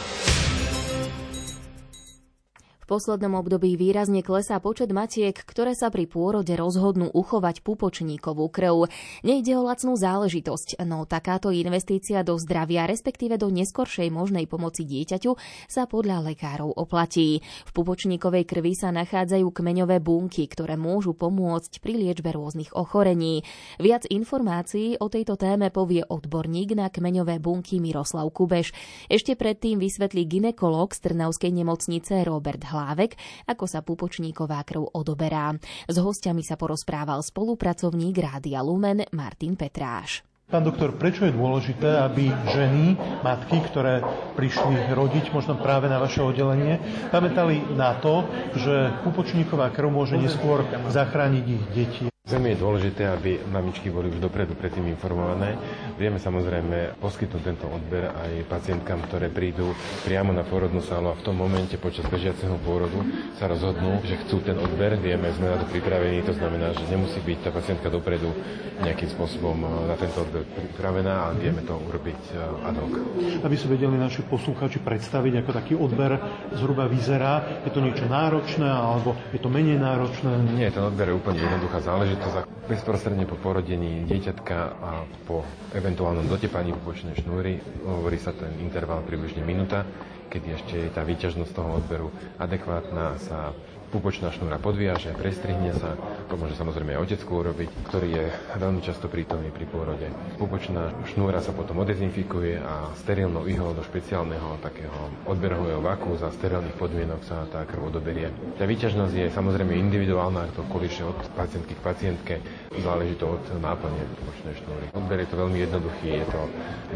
Poslednom 2.93 3.41
období 3.41 3.73
výrazne 3.73 4.21
klesá 4.21 4.62
počet 4.62 4.93
matiek, 4.93 5.34
ktoré 5.34 5.73
sa 5.73 5.89
pri 5.89 6.06
pôrode 6.06 6.53
rozhodnú 6.53 7.10
uchovať 7.10 7.65
pupočníkovú 7.65 8.45
krv. 8.53 8.86
Nejde 9.25 9.58
o 9.58 9.65
lacnú 9.65 9.97
záležitosť, 9.97 10.77
no 10.86 11.01
takáto 11.10 11.49
investícia 11.49 12.21
do 12.21 12.38
zdravia, 12.38 12.86
respektíve 12.86 13.41
do 13.41 13.49
neskoršej 13.49 14.13
možnej 14.13 14.45
pomoci 14.45 14.86
dieťaťu 14.86 15.34
sa 15.65 15.89
podľa 15.89 16.21
lekárov 16.38 16.69
oplatí. 16.69 17.41
V 17.65 17.71
pupočníkovej 17.73 18.45
krvi 18.45 18.77
sa 18.77 18.93
nachádzajú 18.93 19.49
kmeňové 19.49 19.97
bunky, 19.97 20.45
ktoré 20.45 20.77
môžu 20.77 21.17
pomôcť 21.17 21.82
pri 21.82 21.97
liečbe 21.97 22.29
rôznych 22.29 22.77
ochorení. 22.77 23.41
Viac 23.82 24.06
informácií 24.06 25.01
o 25.01 25.10
tejto 25.10 25.34
téme 25.34 25.73
povie 25.73 26.06
odborník 26.06 26.77
na 26.77 26.93
kmeňové 26.93 27.41
bunky 27.41 27.82
Miroslav 27.82 28.29
Kubeš. 28.29 28.69
Ešte 29.10 29.34
predtým 29.34 29.82
vysvetlí 29.82 30.29
ginekolog 30.29 30.93
z 30.93 31.10
Trnavskej 31.10 31.49
nemocnice 31.58 32.21
Robert 32.21 32.62
Hlávek, 32.84 33.15
ako 33.48 33.63
sa 33.63 33.80
pupočníková 33.80 34.60
krv 34.67 34.91
odoberá. 34.91 35.56
S 35.88 35.96
hostiami 35.96 36.43
sa 36.43 36.60
porozprával 36.60 37.24
spolupracovník 37.24 38.19
Rádia 38.19 38.60
Lumen 38.60 39.08
Martin 39.15 39.56
Petráš. 39.56 40.28
Pán 40.52 40.67
doktor, 40.67 40.91
prečo 41.00 41.24
je 41.24 41.32
dôležité, 41.32 42.04
aby 42.04 42.28
ženy, 42.52 43.00
matky, 43.24 43.63
ktoré 43.63 44.04
prišli 44.36 44.91
rodiť 44.91 45.32
možno 45.32 45.56
práve 45.56 45.88
na 45.88 46.04
vaše 46.04 46.19
oddelenie, 46.19 46.84
pamätali 47.10 47.63
na 47.74 47.96
to, 47.98 48.28
že 48.60 48.91
pupočníková 49.08 49.72
krv 49.72 49.88
môže 49.88 50.19
neskôr 50.19 50.67
zachrániť 50.91 51.46
ich 51.48 51.63
deti? 51.72 52.04
Veľmi 52.24 52.56
je 52.56 52.63
dôležité, 52.63 53.04
aby 53.04 53.36
mamičky 53.52 53.91
boli 53.91 54.08
už 54.08 54.24
dopredu 54.24 54.56
predtým 54.56 54.88
informované. 54.88 55.60
Vieme 56.04 56.20
samozrejme 56.20 57.00
poskytnúť 57.00 57.44
tento 57.48 57.63
odber 57.72 58.12
aj 58.12 58.44
pacientkám, 58.52 59.08
ktoré 59.08 59.32
prídu 59.32 59.72
priamo 60.04 60.36
na 60.36 60.44
pôrodnú 60.44 60.84
sálu 60.84 61.08
a 61.08 61.16
v 61.16 61.24
tom 61.24 61.39
momente 61.39 61.80
počas 61.80 62.04
bežiaceho 62.12 62.60
pôrodu 62.60 63.00
sa 63.39 63.48
rozhodnú, 63.48 64.04
že 64.04 64.20
chcú 64.20 64.44
ten 64.44 64.60
odber. 64.60 65.00
Vieme, 65.00 65.32
sme 65.32 65.56
na 65.56 65.63
to 65.63 65.66
pripravení, 65.72 66.20
to 66.28 66.36
znamená, 66.36 66.76
že 66.76 66.92
nemusí 66.92 67.24
byť 67.24 67.48
tá 67.48 67.50
pacientka 67.56 67.88
dopredu 67.88 68.36
nejakým 68.84 69.16
spôsobom 69.16 69.56
na 69.88 69.96
tento 69.96 70.28
odber 70.28 70.44
pripravená, 70.44 71.32
ale 71.32 71.39
vieme 71.39 71.63
to 71.63 71.72
urobiť 71.72 72.20
eh, 72.36 72.68
ad 72.68 72.76
hoc. 72.84 72.94
Aby 73.39 73.56
si 73.56 73.72
vedeli 73.72 73.96
naši 73.96 74.28
poslucháči 74.28 74.84
predstaviť, 74.84 75.39
ako 75.39 75.52
taký 75.56 75.74
odber 75.80 76.20
zhruba 76.52 76.84
vyzerá. 76.92 77.63
Je 77.63 77.72
to 77.72 77.80
niečo 77.80 78.12
náročné, 78.12 78.68
alebo 78.68 79.16
je 79.32 79.39
to 79.39 79.48
menej 79.48 79.80
náročné? 79.80 80.52
Nie, 80.52 80.68
ten 80.68 80.84
odber 80.84 81.08
je 81.08 81.16
úplne 81.16 81.39
jednoduchá 81.48 81.80
záležitosť. 81.80 82.68
Bezprostredne 82.68 83.28
po 83.28 83.39
porodení 83.39 84.08
dieťatka 84.08 84.58
a 84.80 84.92
po 85.28 85.48
eventuálnom 85.93 86.25
dotepaní 86.25 86.73
pupočnej 86.73 87.13
šnúry, 87.21 87.62
hovorí 87.86 88.17
sa 88.17 88.34
ten 88.34 88.49
interval 88.65 89.06
približne 89.06 89.45
minúta, 89.45 89.86
kedy 90.25 90.47
ešte 90.58 90.73
je 90.73 90.89
tá 90.89 91.06
výťažnosť 91.06 91.53
toho 91.53 91.69
odberu 91.77 92.10
adekvátna, 92.41 93.21
sa 93.21 93.53
pupočná 93.93 94.34
šnúra 94.34 94.58
podviaže, 94.58 95.13
prestrihne 95.13 95.69
sa, 95.77 95.93
to 96.25 96.34
môže 96.34 96.58
samozrejme 96.58 96.97
aj 96.97 97.06
otecku 97.06 97.45
urobiť, 97.45 97.69
ktorý 97.86 98.10
je 98.10 98.25
veľmi 98.58 98.82
často 98.82 99.06
prítomný 99.06 99.53
pri 99.53 99.69
pôrode. 99.69 100.10
Pupočná 100.41 100.89
šnúra 101.13 101.38
sa 101.45 101.53
potom 101.53 101.86
odezinfikuje 101.86 102.58
a 102.58 102.89
sterilnou 102.97 103.45
ihou 103.45 103.77
do 103.77 103.86
špeciálneho 103.86 104.58
takého 104.65 105.13
odberového 105.29 105.77
vaku 105.77 106.17
za 106.17 106.34
sterilných 106.34 106.73
podmienok 106.73 107.21
sa 107.21 107.45
tá 107.45 107.62
krv 107.69 107.93
odoberie. 107.93 108.34
Tá 108.58 108.65
výťažnosť 108.65 109.13
je 109.13 109.27
samozrejme 109.29 109.77
individuálna, 109.77 110.49
to 110.58 110.65
kolíše 110.73 111.06
od 111.06 111.21
pacientky 111.38 111.77
k 111.77 111.86
pacientke, 111.86 112.34
záleží 112.82 113.13
to 113.21 113.38
od 113.38 113.43
náplne 113.62 114.01
pupočnej 114.17 114.58
šnúry. 114.58 114.86
Odber 114.97 115.21
je 115.21 115.29
to 115.29 115.38
veľmi 115.38 115.58
jednoduchý, 115.69 116.08
je 116.17 116.27
to 116.34 116.41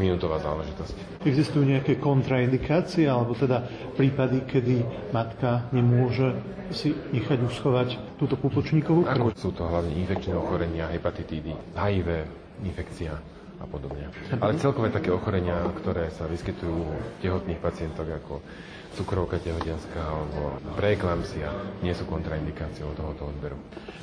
minútová 0.02 0.42
záležitosť. 0.42 1.22
Existujú 1.22 1.62
nejaké 1.62 2.02
kontraindikácie, 2.02 3.06
alebo 3.06 3.38
teda 3.38 3.68
prípady, 3.94 4.48
kedy 4.50 4.76
matka 5.14 5.70
nemôže 5.70 6.34
si 6.72 6.87
nechať 7.16 7.40
uschovať 7.44 8.20
túto 8.20 8.36
pupočníkovú 8.38 9.08
krv? 9.08 9.34
Ako 9.34 9.40
sú 9.40 9.52
to 9.56 9.64
hlavne 9.66 9.96
infekčné 9.96 10.34
ochorenia, 10.36 10.92
hepatitídy, 10.92 11.52
HIV, 11.74 12.08
infekcia 12.64 13.14
a 13.58 13.66
podobne. 13.66 14.10
Ale 14.38 14.58
celkové 14.62 14.94
také 14.94 15.10
ochorenia, 15.10 15.66
ktoré 15.82 16.14
sa 16.14 16.30
vyskytujú 16.30 16.76
u 16.78 16.94
tehotných 17.26 17.58
pacientok 17.58 18.08
ako 18.22 18.34
cukrovka 18.98 19.38
tehotenská 19.38 20.02
alebo 20.02 20.58
preeklampsia, 20.74 21.54
nie 21.86 21.94
sú 21.94 22.10
kontraindikáciou 22.10 22.98
tohoto 22.98 23.30
odberu. 23.30 23.58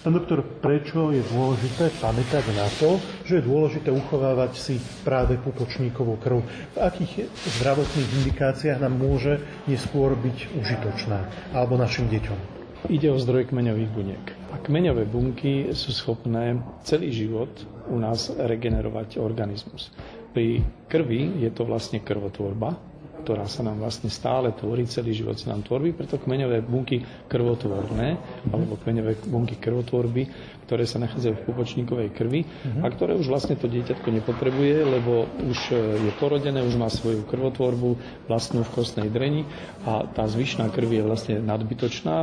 Pán 0.07 0.15
doktor, 0.15 0.47
prečo 0.63 1.11
je 1.11 1.25
dôležité 1.35 1.91
pamätať 1.99 2.45
na 2.55 2.69
to, 2.79 3.03
že 3.27 3.41
je 3.41 3.49
dôležité 3.49 3.91
uchovávať 3.91 4.53
si 4.55 4.75
práve 5.03 5.35
pupočníkovú 5.41 6.15
krv? 6.23 6.47
V 6.47 6.79
akých 6.79 7.27
zdravotných 7.59 8.11
indikáciách 8.23 8.79
nám 8.79 8.95
môže 8.95 9.43
neskôr 9.67 10.15
byť 10.15 10.39
užitočná 10.63 11.51
alebo 11.57 11.75
našim 11.75 12.07
deťom? 12.07 12.54
Ide 12.85 13.09
o 13.09 13.17
zdroj 13.17 13.49
kmeňových 13.49 13.91
buniek. 13.97 14.25
A 14.53 14.61
kmeňové 14.61 15.09
bunky 15.09 15.73
sú 15.73 15.89
schopné 15.89 16.61
celý 16.85 17.17
život 17.17 17.49
u 17.89 17.97
nás 17.97 18.29
regenerovať 18.29 19.17
organizmus. 19.17 19.89
Pri 20.37 20.61
krvi 20.85 21.41
je 21.41 21.49
to 21.49 21.65
vlastne 21.65 22.05
krvotvorba, 22.05 22.77
ktorá 23.25 23.49
sa 23.49 23.65
nám 23.65 23.81
vlastne 23.81 24.13
stále 24.13 24.53
tvorí, 24.53 24.85
celý 24.85 25.17
život 25.17 25.41
sa 25.41 25.57
nám 25.57 25.65
tvorí, 25.65 25.97
preto 25.97 26.21
kmeňové 26.21 26.61
bunky 26.61 27.01
krvotvorné, 27.25 28.21
alebo 28.53 28.77
kmeňové 28.77 29.17
bunky 29.33 29.57
krvotvorby 29.57 30.29
ktoré 30.65 30.89
sa 30.89 30.99
nachádzajú 31.01 31.35
v 31.39 31.45
pupočníkovej 31.47 32.09
krvi 32.17 32.41
a 32.81 32.87
ktoré 32.89 33.15
už 33.15 33.29
vlastne 33.29 33.55
to 33.55 33.69
dieťatko 33.69 34.09
nepotrebuje, 34.09 34.77
lebo 34.83 35.29
už 35.49 35.59
je 35.77 36.13
porodené, 36.17 36.65
už 36.65 36.81
má 36.81 36.89
svoju 36.89 37.29
krvotvorbu 37.29 37.97
vlastnú 38.27 38.65
v 38.65 38.75
kostnej 38.75 39.09
dreni 39.13 39.45
a 39.85 40.09
tá 40.09 40.25
zvyšná 40.25 40.73
krv 40.73 40.91
je 40.91 41.03
vlastne 41.05 41.35
nadbytočná, 41.45 42.17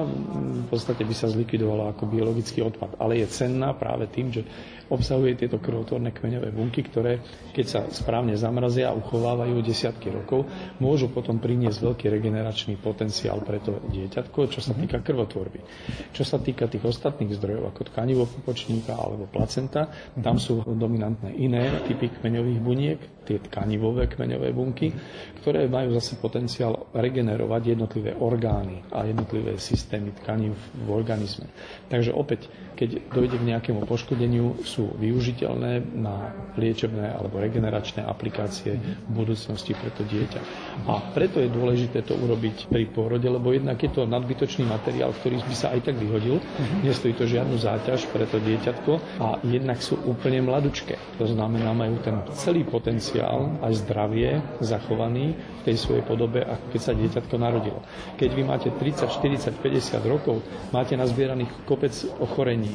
v 0.65 0.67
podstate 0.67 1.06
by 1.06 1.13
sa 1.15 1.30
zlikvidovala 1.30 1.93
ako 1.93 2.10
biologický 2.10 2.65
odpad, 2.65 2.97
ale 2.97 3.21
je 3.21 3.27
cenná 3.30 3.71
práve 3.77 4.10
tým, 4.10 4.34
že 4.34 4.41
obsahuje 4.91 5.39
tieto 5.39 5.56
krvotvorné 5.56 6.12
kmeňové 6.12 6.51
bunky, 6.51 6.84
ktoré, 6.84 7.23
keď 7.56 7.65
sa 7.65 7.80
správne 7.88 8.36
zamrazia 8.36 8.91
a 8.91 8.97
uchovávajú 8.97 9.63
desiatky 9.63 10.12
rokov, 10.12 10.43
môžu 10.84 11.08
potom 11.08 11.39
priniesť 11.39 11.80
veľký 11.80 12.06
regeneračný 12.12 12.75
potenciál 12.75 13.39
pre 13.39 13.63
to 13.63 13.80
dieťatko, 13.88 14.51
čo 14.51 14.60
sa 14.60 14.75
týka 14.75 14.99
krvotvorby. 14.99 15.63
Čo 16.12 16.27
sa 16.27 16.43
týka 16.43 16.67
tých 16.67 16.84
ostatných 16.84 17.32
zdrojov, 17.39 17.71
ako 17.71 17.82
tkanivo 17.88 18.27
pupočníka 18.32 18.96
alebo 18.96 19.28
placenta, 19.28 19.91
tam 20.17 20.39
sú 20.39 20.63
dominantné 20.63 21.36
iné 21.36 21.84
typy 21.86 22.08
kmeňových 22.10 22.60
buniek, 22.60 23.00
tie 23.22 23.38
tkanivové 23.38 24.10
kmeňové 24.10 24.50
bunky, 24.52 24.89
ktoré 25.41 25.70
majú 25.70 25.94
zase 25.96 26.17
potenciál 26.17 26.89
regenerovať 26.91 27.78
jednotlivé 27.78 28.12
orgány 28.17 28.82
a 28.89 29.06
jednotlivé 29.06 29.56
systémy 29.56 30.12
tkaní 30.22 30.50
v 30.54 30.88
organizme. 30.89 31.46
Takže 31.88 32.12
opäť, 32.12 32.50
keď 32.74 33.13
dojde 33.13 33.38
k 33.38 33.48
nejakému 33.56 33.86
poškodeniu, 33.86 34.65
sú 34.65 34.89
využiteľné 34.98 35.86
na 35.96 36.34
liečebné 36.58 37.13
alebo 37.13 37.38
regeneračné 37.38 38.02
aplikácie 38.02 38.76
v 38.76 39.10
budúcnosti 39.13 39.78
pre 39.78 39.94
to 39.94 40.02
dieťa. 40.02 40.41
A 40.89 41.13
preto 41.13 41.38
je 41.38 41.50
dôležité 41.50 42.02
to 42.02 42.17
urobiť 42.17 42.74
pri 42.74 42.89
pôrode, 42.89 43.26
lebo 43.26 43.54
jednak 43.54 43.78
je 43.78 43.91
to 43.94 44.10
nadbytočný 44.10 44.65
materiál, 44.65 45.13
ktorý 45.13 45.46
by 45.46 45.56
sa 45.56 45.70
aj 45.78 45.94
tak 45.94 45.96
vyhodil, 46.02 46.41
nestojí 46.82 47.13
to 47.13 47.30
žiadnu 47.30 47.54
záťaž 47.56 48.10
pre 48.10 48.20
to 48.27 48.38
dieťatko 48.41 48.91
a 49.21 49.27
jednak 49.45 49.79
sú 49.79 49.97
úplne 50.03 50.41
mladučké. 50.43 50.97
To 51.17 51.25
znamená, 51.25 51.71
majú 51.71 52.01
ten 52.01 52.21
celý 52.36 52.65
potenciál 52.65 53.62
aj 53.62 53.86
zdravie 53.86 54.41
zachovaný 54.60 55.34
v 55.34 55.62
tej 55.65 55.75
svojej 55.77 56.03
podobe, 56.05 56.41
ako 56.41 56.65
keď 56.73 56.81
sa 56.81 56.93
dieťatko 56.97 57.36
narodilo. 57.38 57.79
Keď 58.17 58.29
vy 58.34 58.43
máte 58.43 58.69
30, 58.73 59.07
40, 59.07 59.57
50 59.62 60.01
rokov, 60.05 60.41
máte 60.69 60.97
nazbieraných 60.97 61.51
kopec 61.65 61.93
ochorení, 62.19 62.73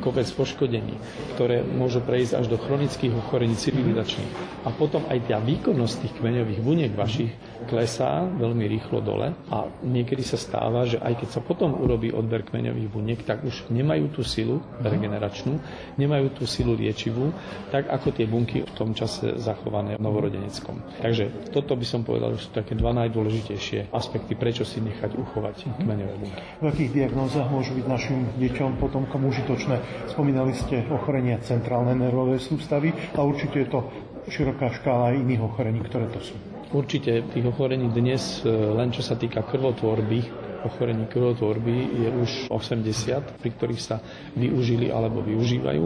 kopec 0.00 0.28
poškodení, 0.32 0.96
ktoré 1.34 1.62
môžu 1.62 2.02
prejsť 2.04 2.42
až 2.42 2.46
do 2.52 2.58
chronických 2.60 3.12
ochorení 3.16 3.56
civilizačných. 3.56 4.64
A 4.66 4.72
potom 4.74 5.06
aj 5.06 5.30
tá 5.30 5.38
výkonnosť 5.40 5.94
tých 6.02 6.14
kmeňových 6.18 6.60
buniek 6.60 6.92
vašich 6.92 7.32
klesá 7.70 8.26
veľmi 8.26 8.66
rýchlo 8.68 9.02
dole 9.02 9.32
a 9.50 9.58
niekedy 9.82 10.22
sa 10.22 10.38
stáva, 10.38 10.86
že 10.86 11.00
aj 11.00 11.22
keď 11.24 11.28
sa 11.28 11.40
potom 11.42 11.74
urobí 11.78 12.12
odber 12.12 12.46
kmeňových 12.46 12.88
buniek, 12.90 13.20
tak 13.22 13.42
už 13.42 13.70
nemajú 13.72 14.12
tú 14.12 14.22
silu 14.22 14.62
regeneračnú, 14.82 15.58
nemajú 15.98 16.26
tú 16.36 16.44
silu 16.44 16.76
liečivú, 16.76 17.32
tak 17.72 17.90
ako 17.90 18.12
tie 18.14 18.26
bunky 18.28 18.62
v 18.62 18.72
tom 18.76 18.92
čase 18.92 19.38
zachované 19.40 19.98
v 19.98 20.02
novorodeneckom. 20.02 21.02
Takže 21.02 21.50
toto 21.50 21.74
by 21.74 21.86
som 21.86 22.06
povedal, 22.06 22.36
že 22.38 22.46
sú 22.46 22.50
také 22.54 22.78
dva 22.78 22.94
najdôležitejšie 22.94 23.90
aspekty, 23.90 24.38
prečo 24.38 24.62
si 24.62 24.78
nechať 24.82 25.16
uchovať 25.16 25.80
kmeňové 25.82 26.14
bunky. 26.20 26.42
V 26.62 26.66
akých 26.66 26.90
diagnózach 26.92 27.48
môžu 27.50 27.74
byť 27.74 27.86
našim 27.86 28.18
deťom 28.38 28.78
potomkom 28.78 29.26
užitočné 29.26 29.76
Spomínali 30.10 30.56
ste 30.56 30.86
ochorenia 30.88 31.42
centrálnej 31.42 31.98
nervovej 31.98 32.40
sústavy 32.40 32.94
a 33.14 33.20
určite 33.20 33.66
je 33.66 33.68
to 33.68 33.80
široká 34.26 34.72
škála 34.74 35.14
iných 35.14 35.42
ochorení, 35.44 35.80
ktoré 35.84 36.10
to 36.10 36.18
sú. 36.18 36.34
Určite 36.74 37.30
tých 37.30 37.46
ochorení 37.46 37.86
dnes, 37.94 38.42
e, 38.42 38.50
len 38.50 38.90
čo 38.90 38.98
sa 38.98 39.14
týka 39.14 39.46
krvotvorby, 39.46 40.18
ochorení 40.66 41.06
krvotvorby 41.06 41.76
je 42.06 42.08
už 42.12 42.30
80, 42.50 43.40
pri 43.40 43.50
ktorých 43.54 43.82
sa 43.82 44.02
využili 44.36 44.92
alebo 44.92 45.22
využívajú. 45.22 45.84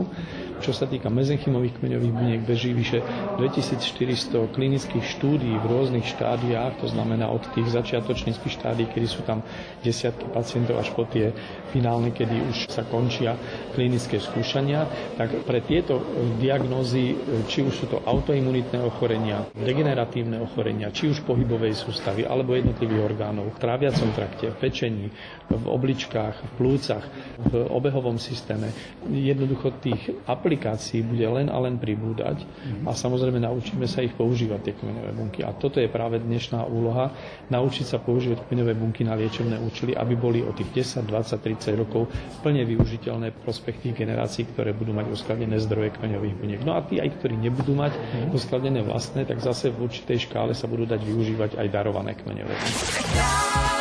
Čo 0.61 0.77
sa 0.77 0.85
týka 0.85 1.09
mezenchymových 1.09 1.81
kmeňových 1.81 2.13
buniek, 2.13 2.41
beží 2.45 2.77
vyše 2.77 3.01
2400 3.41 4.53
klinických 4.53 5.05
štúdií 5.17 5.57
v 5.57 5.67
rôznych 5.69 6.05
štádiách, 6.05 6.85
to 6.85 6.87
znamená 6.93 7.33
od 7.33 7.41
tých 7.57 7.73
začiatočných 7.73 8.37
štádií, 8.37 8.91
kedy 8.93 9.07
sú 9.09 9.25
tam 9.25 9.41
desiatky 9.81 10.29
pacientov 10.33 10.81
až 10.83 10.93
po 10.93 11.09
tie 11.09 11.33
finálne, 11.71 12.13
kedy 12.13 12.37
už 12.51 12.57
sa 12.69 12.85
končia 12.85 13.39
klinické 13.73 14.21
skúšania, 14.21 14.85
tak 15.17 15.47
pre 15.49 15.65
tieto 15.65 16.03
diagnózy, 16.37 17.17
či 17.47 17.65
už 17.65 17.75
sú 17.75 17.87
to 17.89 18.03
autoimunitné 18.05 18.83
ochorenia, 18.83 19.47
degeneratívne 19.55 20.43
ochorenia, 20.43 20.93
či 20.93 21.09
už 21.09 21.25
pohybovej 21.25 21.73
sústavy 21.73 22.27
alebo 22.27 22.53
jednotlivých 22.53 23.01
orgánov, 23.01 23.55
v 23.55 23.59
tráviacom 23.63 24.11
trakte, 24.13 24.53
pečení, 24.71 25.11
v 25.51 25.67
obličkách, 25.67 26.39
v 26.39 26.51
plúcach, 26.55 27.03
v 27.43 27.67
obehovom 27.67 28.23
systéme, 28.23 28.71
jednoducho 29.11 29.75
tých 29.83 30.15
aplikácií 30.31 31.03
bude 31.03 31.27
len 31.27 31.51
a 31.51 31.59
len 31.59 31.75
pribúdať 31.75 32.47
a 32.87 32.95
samozrejme 32.95 33.43
naučíme 33.43 33.91
sa 33.91 34.07
ich 34.07 34.15
používať, 34.15 34.61
tie 34.63 34.75
kmeňové 34.79 35.11
bunky. 35.11 35.43
A 35.43 35.51
toto 35.51 35.83
je 35.83 35.91
práve 35.91 36.23
dnešná 36.23 36.63
úloha, 36.71 37.11
naučiť 37.51 37.83
sa 37.83 37.99
používať 37.99 38.47
kmeňové 38.47 38.79
bunky 38.79 39.03
na 39.03 39.19
liečebné 39.19 39.59
účely, 39.59 39.99
aby 39.99 40.15
boli 40.15 40.39
o 40.47 40.55
tých 40.55 40.71
10, 40.87 41.11
20, 41.11 41.43
30 41.43 41.83
rokov 41.83 42.07
plne 42.47 42.63
využiteľné 42.63 43.35
prospech 43.43 43.83
tých 43.83 43.99
generácií, 43.99 44.47
ktoré 44.55 44.71
budú 44.71 44.95
mať 44.95 45.11
uskladené 45.11 45.59
zdroje 45.59 45.99
kmeňových 45.99 46.37
buniek. 46.39 46.61
No 46.63 46.79
a 46.79 46.87
tí 46.87 47.03
aj, 47.03 47.19
ktorí 47.19 47.35
nebudú 47.35 47.75
mať 47.75 47.99
uskladené 48.31 48.87
vlastné, 48.87 49.27
tak 49.27 49.43
zase 49.43 49.75
v 49.75 49.91
určitej 49.91 50.31
škále 50.31 50.55
sa 50.55 50.71
budú 50.71 50.87
dať 50.87 51.03
využívať 51.03 51.59
aj 51.59 51.67
darované 51.67 52.15
kmeňové 52.15 52.55
bunky. 52.55 53.80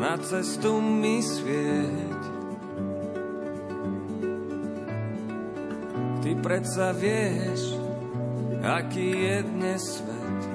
Na 0.00 0.16
cestu 0.16 0.80
mi 0.80 1.20
svieť. 1.20 2.22
Ty 6.24 6.30
predsa 6.40 6.96
vieš, 6.96 7.76
aký 8.64 9.12
je 9.28 9.36
dnes 9.44 9.82
svet. 9.84 10.49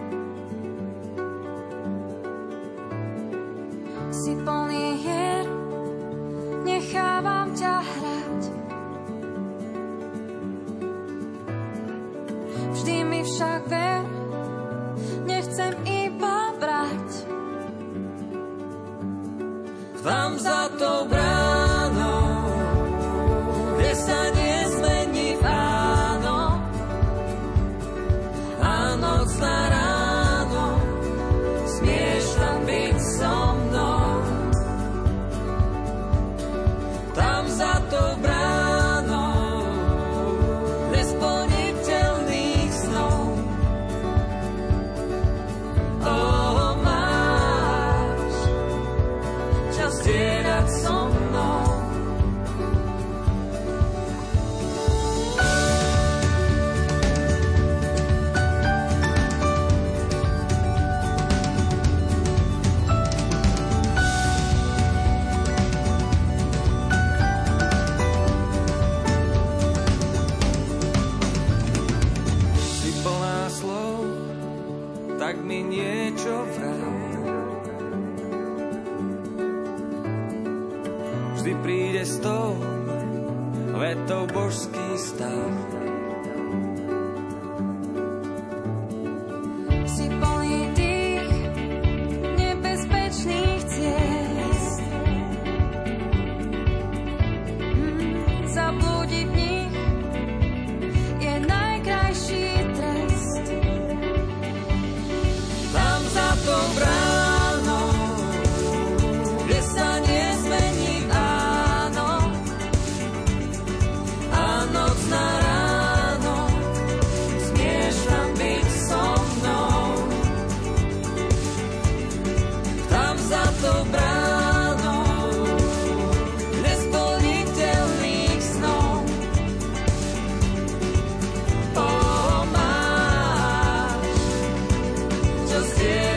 Čo 135.56 135.62
zdieľať 135.72 136.15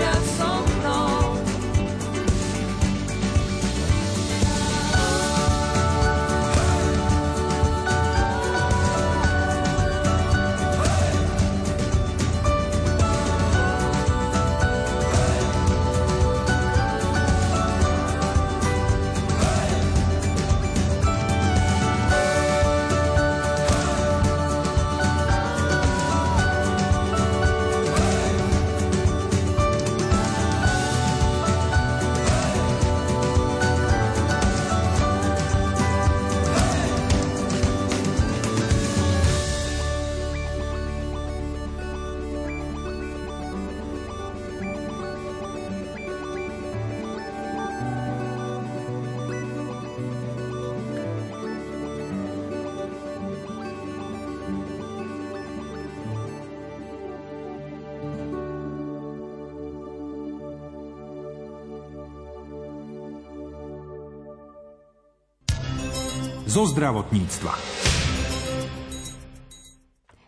zo 66.48 66.64
zdravotníctva. 66.64 67.52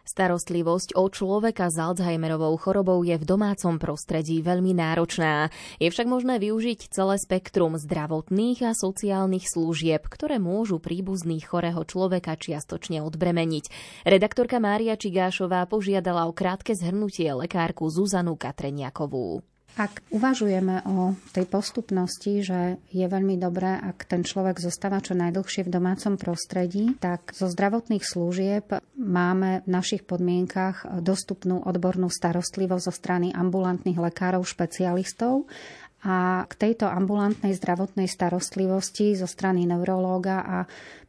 Starostlivosť 0.05 1.01
o 1.01 1.09
človeka 1.09 1.73
s 1.73 1.81
Alzheimerovou 1.81 2.53
chorobou 2.61 3.01
je 3.01 3.17
v 3.17 3.25
domácom 3.25 3.81
prostredí 3.81 4.45
veľmi 4.45 4.77
náročná. 4.77 5.49
Je 5.81 5.89
však 5.89 6.05
možné 6.05 6.37
využiť 6.37 6.93
celé 6.93 7.17
spektrum 7.17 7.81
zdravotných 7.81 8.69
a 8.69 8.77
sociálnych 8.77 9.49
služieb, 9.49 10.05
ktoré 10.05 10.37
môžu 10.37 10.77
príbuzných 10.77 11.49
chorého 11.49 11.81
človeka 11.89 12.37
čiastočne 12.37 13.01
odbremeniť. 13.01 13.73
Redaktorka 14.05 14.61
Mária 14.61 15.01
Čigášová 15.01 15.65
požiadala 15.65 16.29
o 16.29 16.37
krátke 16.37 16.77
zhrnutie 16.77 17.33
lekárku 17.33 17.89
Zuzanu 17.89 18.37
Katreniakovú. 18.37 19.41
Ak 19.79 20.03
uvažujeme 20.11 20.83
o 20.85 21.15
tej 21.31 21.47
postupnosti, 21.47 22.43
že 22.43 22.83
je 22.91 23.07
veľmi 23.07 23.39
dobré, 23.39 23.79
ak 23.79 24.05
ten 24.05 24.27
človek 24.27 24.59
zostáva 24.59 24.99
čo 24.99 25.15
najdlhšie 25.15 25.67
v 25.67 25.73
domácom 25.73 26.19
prostredí, 26.19 26.99
tak 26.99 27.31
zo 27.31 27.47
zdravotných 27.47 28.03
služieb 28.03 28.67
máme 28.99 29.63
v 29.65 29.69
našich 29.71 30.03
podmienkach 30.05 31.01
dostupnú 31.01 31.63
odbornú 31.63 32.11
starostlivosť 32.11 32.85
zo 32.85 32.93
strany 32.93 33.29
ambulantných 33.31 33.97
lekárov, 33.97 34.43
špecialistov 34.43 35.47
a 36.01 36.49
k 36.49 36.53
tejto 36.57 36.89
ambulantnej 36.89 37.53
zdravotnej 37.53 38.09
starostlivosti 38.09 39.13
zo 39.21 39.29
strany 39.29 39.69
neurológa 39.69 40.41
a 40.41 40.59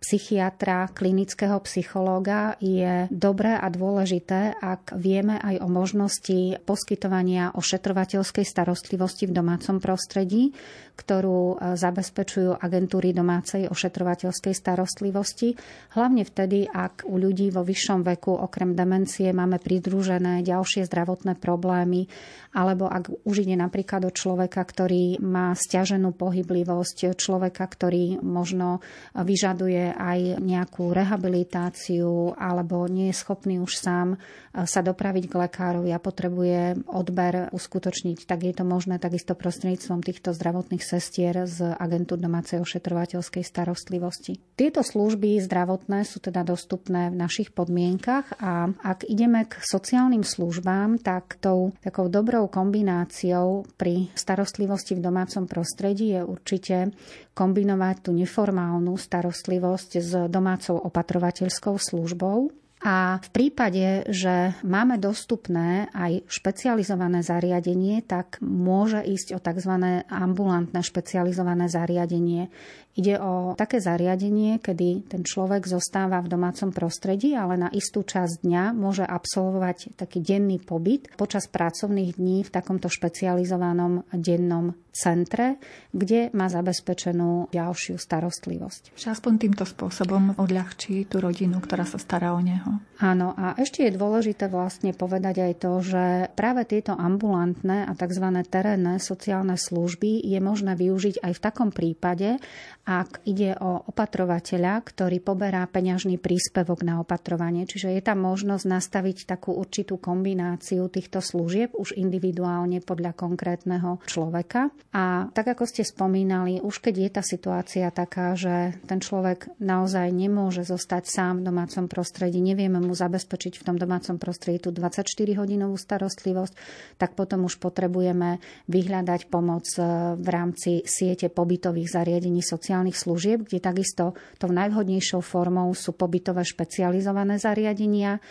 psychiatra, 0.03 0.91
klinického 0.91 1.55
psychológa 1.63 2.59
je 2.59 3.07
dobré 3.07 3.55
a 3.55 3.71
dôležité, 3.71 4.51
ak 4.59 4.99
vieme 4.99 5.39
aj 5.39 5.63
o 5.63 5.67
možnosti 5.71 6.59
poskytovania 6.67 7.55
ošetrovateľskej 7.55 8.43
starostlivosti 8.43 9.31
v 9.31 9.35
domácom 9.37 9.79
prostredí, 9.79 10.51
ktorú 10.95 11.57
zabezpečujú 11.77 12.59
agentúry 12.59 13.15
domácej 13.15 13.71
ošetrovateľskej 13.71 14.53
starostlivosti, 14.53 15.55
hlavne 15.95 16.27
vtedy, 16.27 16.67
ak 16.67 17.07
u 17.07 17.15
ľudí 17.15 17.49
vo 17.49 17.63
vyššom 17.63 18.03
veku 18.03 18.35
okrem 18.35 18.75
demencie 18.75 19.31
máme 19.31 19.61
pridružené 19.61 20.43
ďalšie 20.43 20.85
zdravotné 20.85 21.39
problémy, 21.39 22.09
alebo 22.51 22.91
ak 22.91 23.23
už 23.23 23.47
ide 23.47 23.55
napríklad 23.55 24.03
o 24.07 24.11
človeka, 24.11 24.59
ktorý 24.59 25.23
má 25.23 25.55
stiaženú 25.55 26.11
pohyblivosť, 26.11 27.15
človeka, 27.15 27.63
ktorý 27.63 28.19
možno 28.19 28.83
vyžaduje 29.15 29.95
aj 29.95 30.41
nejakú 30.43 30.91
rehabilitáciu 30.91 32.35
alebo 32.35 32.85
nie 32.89 33.09
je 33.09 33.19
schopný 33.21 33.61
už 33.61 33.73
sám 33.79 34.19
sa 34.51 34.83
dopraviť 34.83 35.31
k 35.31 35.37
lekárovi 35.47 35.95
a 35.95 36.03
potrebuje 36.03 36.83
odber 36.91 37.47
uskutočniť, 37.55 38.27
tak 38.27 38.43
je 38.43 38.51
to 38.51 38.67
možné 38.67 38.99
takisto 38.99 39.31
prostredníctvom 39.31 40.03
týchto 40.03 40.35
zdravotných 40.35 40.80
sestier 40.83 41.47
z 41.47 41.73
agentúr 41.77 42.19
domácej 42.21 42.61
ošetrovateľskej 42.61 43.43
starostlivosti. 43.45 44.37
Tieto 44.59 44.85
služby 44.85 45.41
zdravotné 45.41 46.05
sú 46.05 46.21
teda 46.21 46.45
dostupné 46.45 47.09
v 47.09 47.17
našich 47.17 47.49
podmienkach 47.55 48.37
a 48.37 48.69
ak 48.81 49.09
ideme 49.09 49.47
k 49.49 49.57
sociálnym 49.61 50.21
službám, 50.21 51.01
tak 51.01 51.41
tou 51.41 51.73
takou 51.81 52.11
dobrou 52.11 52.45
kombináciou 52.51 53.65
pri 53.79 54.13
starostlivosti 54.13 54.93
v 54.97 55.03
domácom 55.03 55.49
prostredí 55.49 56.13
je 56.13 56.21
určite 56.21 56.93
kombinovať 57.31 57.95
tú 58.05 58.11
neformálnu 58.13 58.93
starostlivosť 58.99 59.91
s 59.97 60.11
domácou 60.29 60.77
opatrovateľskou 60.77 61.79
službou. 61.79 62.60
A 62.81 63.21
v 63.21 63.29
prípade, 63.29 64.09
že 64.09 64.57
máme 64.65 64.97
dostupné 64.97 65.85
aj 65.93 66.25
špecializované 66.25 67.21
zariadenie, 67.21 68.01
tak 68.01 68.41
môže 68.41 69.05
ísť 69.05 69.37
o 69.37 69.39
tzv. 69.39 70.01
ambulantné 70.09 70.81
špecializované 70.81 71.69
zariadenie. 71.69 72.49
Ide 72.91 73.23
o 73.23 73.53
také 73.55 73.79
zariadenie, 73.79 74.59
kedy 74.59 75.13
ten 75.13 75.23
človek 75.23 75.63
zostáva 75.63 76.19
v 76.19 76.27
domácom 76.27 76.75
prostredí, 76.75 77.37
ale 77.37 77.55
na 77.55 77.69
istú 77.71 78.03
časť 78.03 78.43
dňa 78.43 78.63
môže 78.75 79.07
absolvovať 79.07 79.95
taký 79.95 80.19
denný 80.19 80.59
pobyt 80.59 81.07
počas 81.15 81.47
pracovných 81.47 82.19
dní 82.19 82.43
v 82.43 82.51
takomto 82.51 82.91
špecializovanom 82.91 84.03
dennom 84.11 84.75
centre, 84.91 85.55
kde 85.95 86.35
má 86.35 86.51
zabezpečenú 86.51 87.47
ďalšiu 87.55 87.95
starostlivosť. 87.95 88.91
Že 88.99 89.07
aspoň 89.15 89.33
týmto 89.39 89.63
spôsobom 89.63 90.35
odľahčí 90.35 91.07
tú 91.07 91.23
rodinu, 91.23 91.63
ktorá 91.63 91.87
sa 91.87 91.95
stará 91.95 92.35
o 92.35 92.43
neho. 92.43 92.70
Áno, 93.01 93.33
a 93.33 93.57
ešte 93.57 93.81
je 93.89 93.97
dôležité 93.97 94.45
vlastne 94.45 94.93
povedať 94.93 95.41
aj 95.41 95.53
to, 95.57 95.71
že 95.81 96.05
práve 96.37 96.69
tieto 96.69 96.93
ambulantné 96.93 97.89
a 97.89 97.97
tzv. 97.97 98.25
terénne 98.45 99.01
sociálne 99.01 99.57
služby 99.57 100.21
je 100.21 100.37
možné 100.37 100.77
využiť 100.77 101.25
aj 101.25 101.33
v 101.33 101.41
takom 101.41 101.69
prípade, 101.73 102.37
ak 102.85 103.25
ide 103.25 103.57
o 103.57 103.81
opatrovateľa, 103.89 104.85
ktorý 104.85 105.17
poberá 105.17 105.65
peňažný 105.65 106.21
príspevok 106.21 106.85
na 106.85 107.01
opatrovanie. 107.01 107.65
Čiže 107.65 107.89
je 107.97 108.01
tam 108.05 108.21
možnosť 108.21 108.65
nastaviť 108.69 109.17
takú 109.25 109.57
určitú 109.57 109.97
kombináciu 109.97 110.85
týchto 110.89 111.25
služieb 111.25 111.73
už 111.73 111.97
individuálne 111.97 112.85
podľa 112.85 113.17
konkrétneho 113.17 113.97
človeka. 114.05 114.69
A 114.93 115.29
tak 115.33 115.57
ako 115.57 115.65
ste 115.65 115.81
spomínali, 115.81 116.61
už 116.61 116.85
keď 116.85 116.95
je 117.01 117.09
tá 117.09 117.23
situácia 117.25 117.89
taká, 117.89 118.37
že 118.37 118.77
ten 118.85 119.01
človek 119.01 119.57
naozaj 119.57 120.09
nemôže 120.13 120.61
zostať 120.61 121.09
sám 121.09 121.33
v 121.41 121.49
domácom 121.49 121.89
prostredí, 121.89 122.41
nevie 122.41 122.60
nevieme 122.61 122.77
mu 122.77 122.93
zabezpečiť 122.93 123.57
v 123.57 123.65
tom 123.65 123.81
domácom 123.81 124.21
prostredí 124.21 124.61
tú 124.61 124.69
24-hodinovú 124.69 125.73
starostlivosť, 125.73 126.53
tak 127.01 127.17
potom 127.17 127.49
už 127.49 127.57
potrebujeme 127.57 128.37
vyhľadať 128.69 129.33
pomoc 129.33 129.65
e, 129.73 129.81
v 130.13 130.27
rámci 130.29 130.85
siete 130.85 131.33
pobytových 131.33 131.89
zariadení 131.89 132.45
sociálnych 132.45 132.93
služieb, 132.93 133.49
kde 133.49 133.57
takisto 133.57 134.13
tou 134.37 134.53
najvhodnejšou 134.53 135.25
formou 135.25 135.73
sú 135.73 135.97
pobytové 135.97 136.45
špecializované 136.45 137.41
zariadenia 137.41 138.21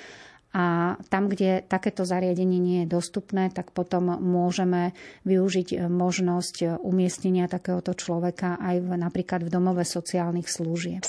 a 0.50 0.98
tam, 1.10 1.30
kde 1.30 1.62
takéto 1.66 2.02
zariadenie 2.02 2.58
nie 2.58 2.78
je 2.82 2.90
dostupné, 2.90 3.54
tak 3.54 3.70
potom 3.70 4.18
môžeme 4.18 4.94
využiť 5.22 5.86
možnosť 5.86 6.82
umiestnenia 6.82 7.46
takéhoto 7.46 7.94
človeka 7.94 8.58
aj 8.58 8.82
v, 8.82 8.88
napríklad 8.98 9.46
v 9.46 9.50
domove 9.50 9.86
sociálnych 9.86 10.50
služieb. 10.50 11.06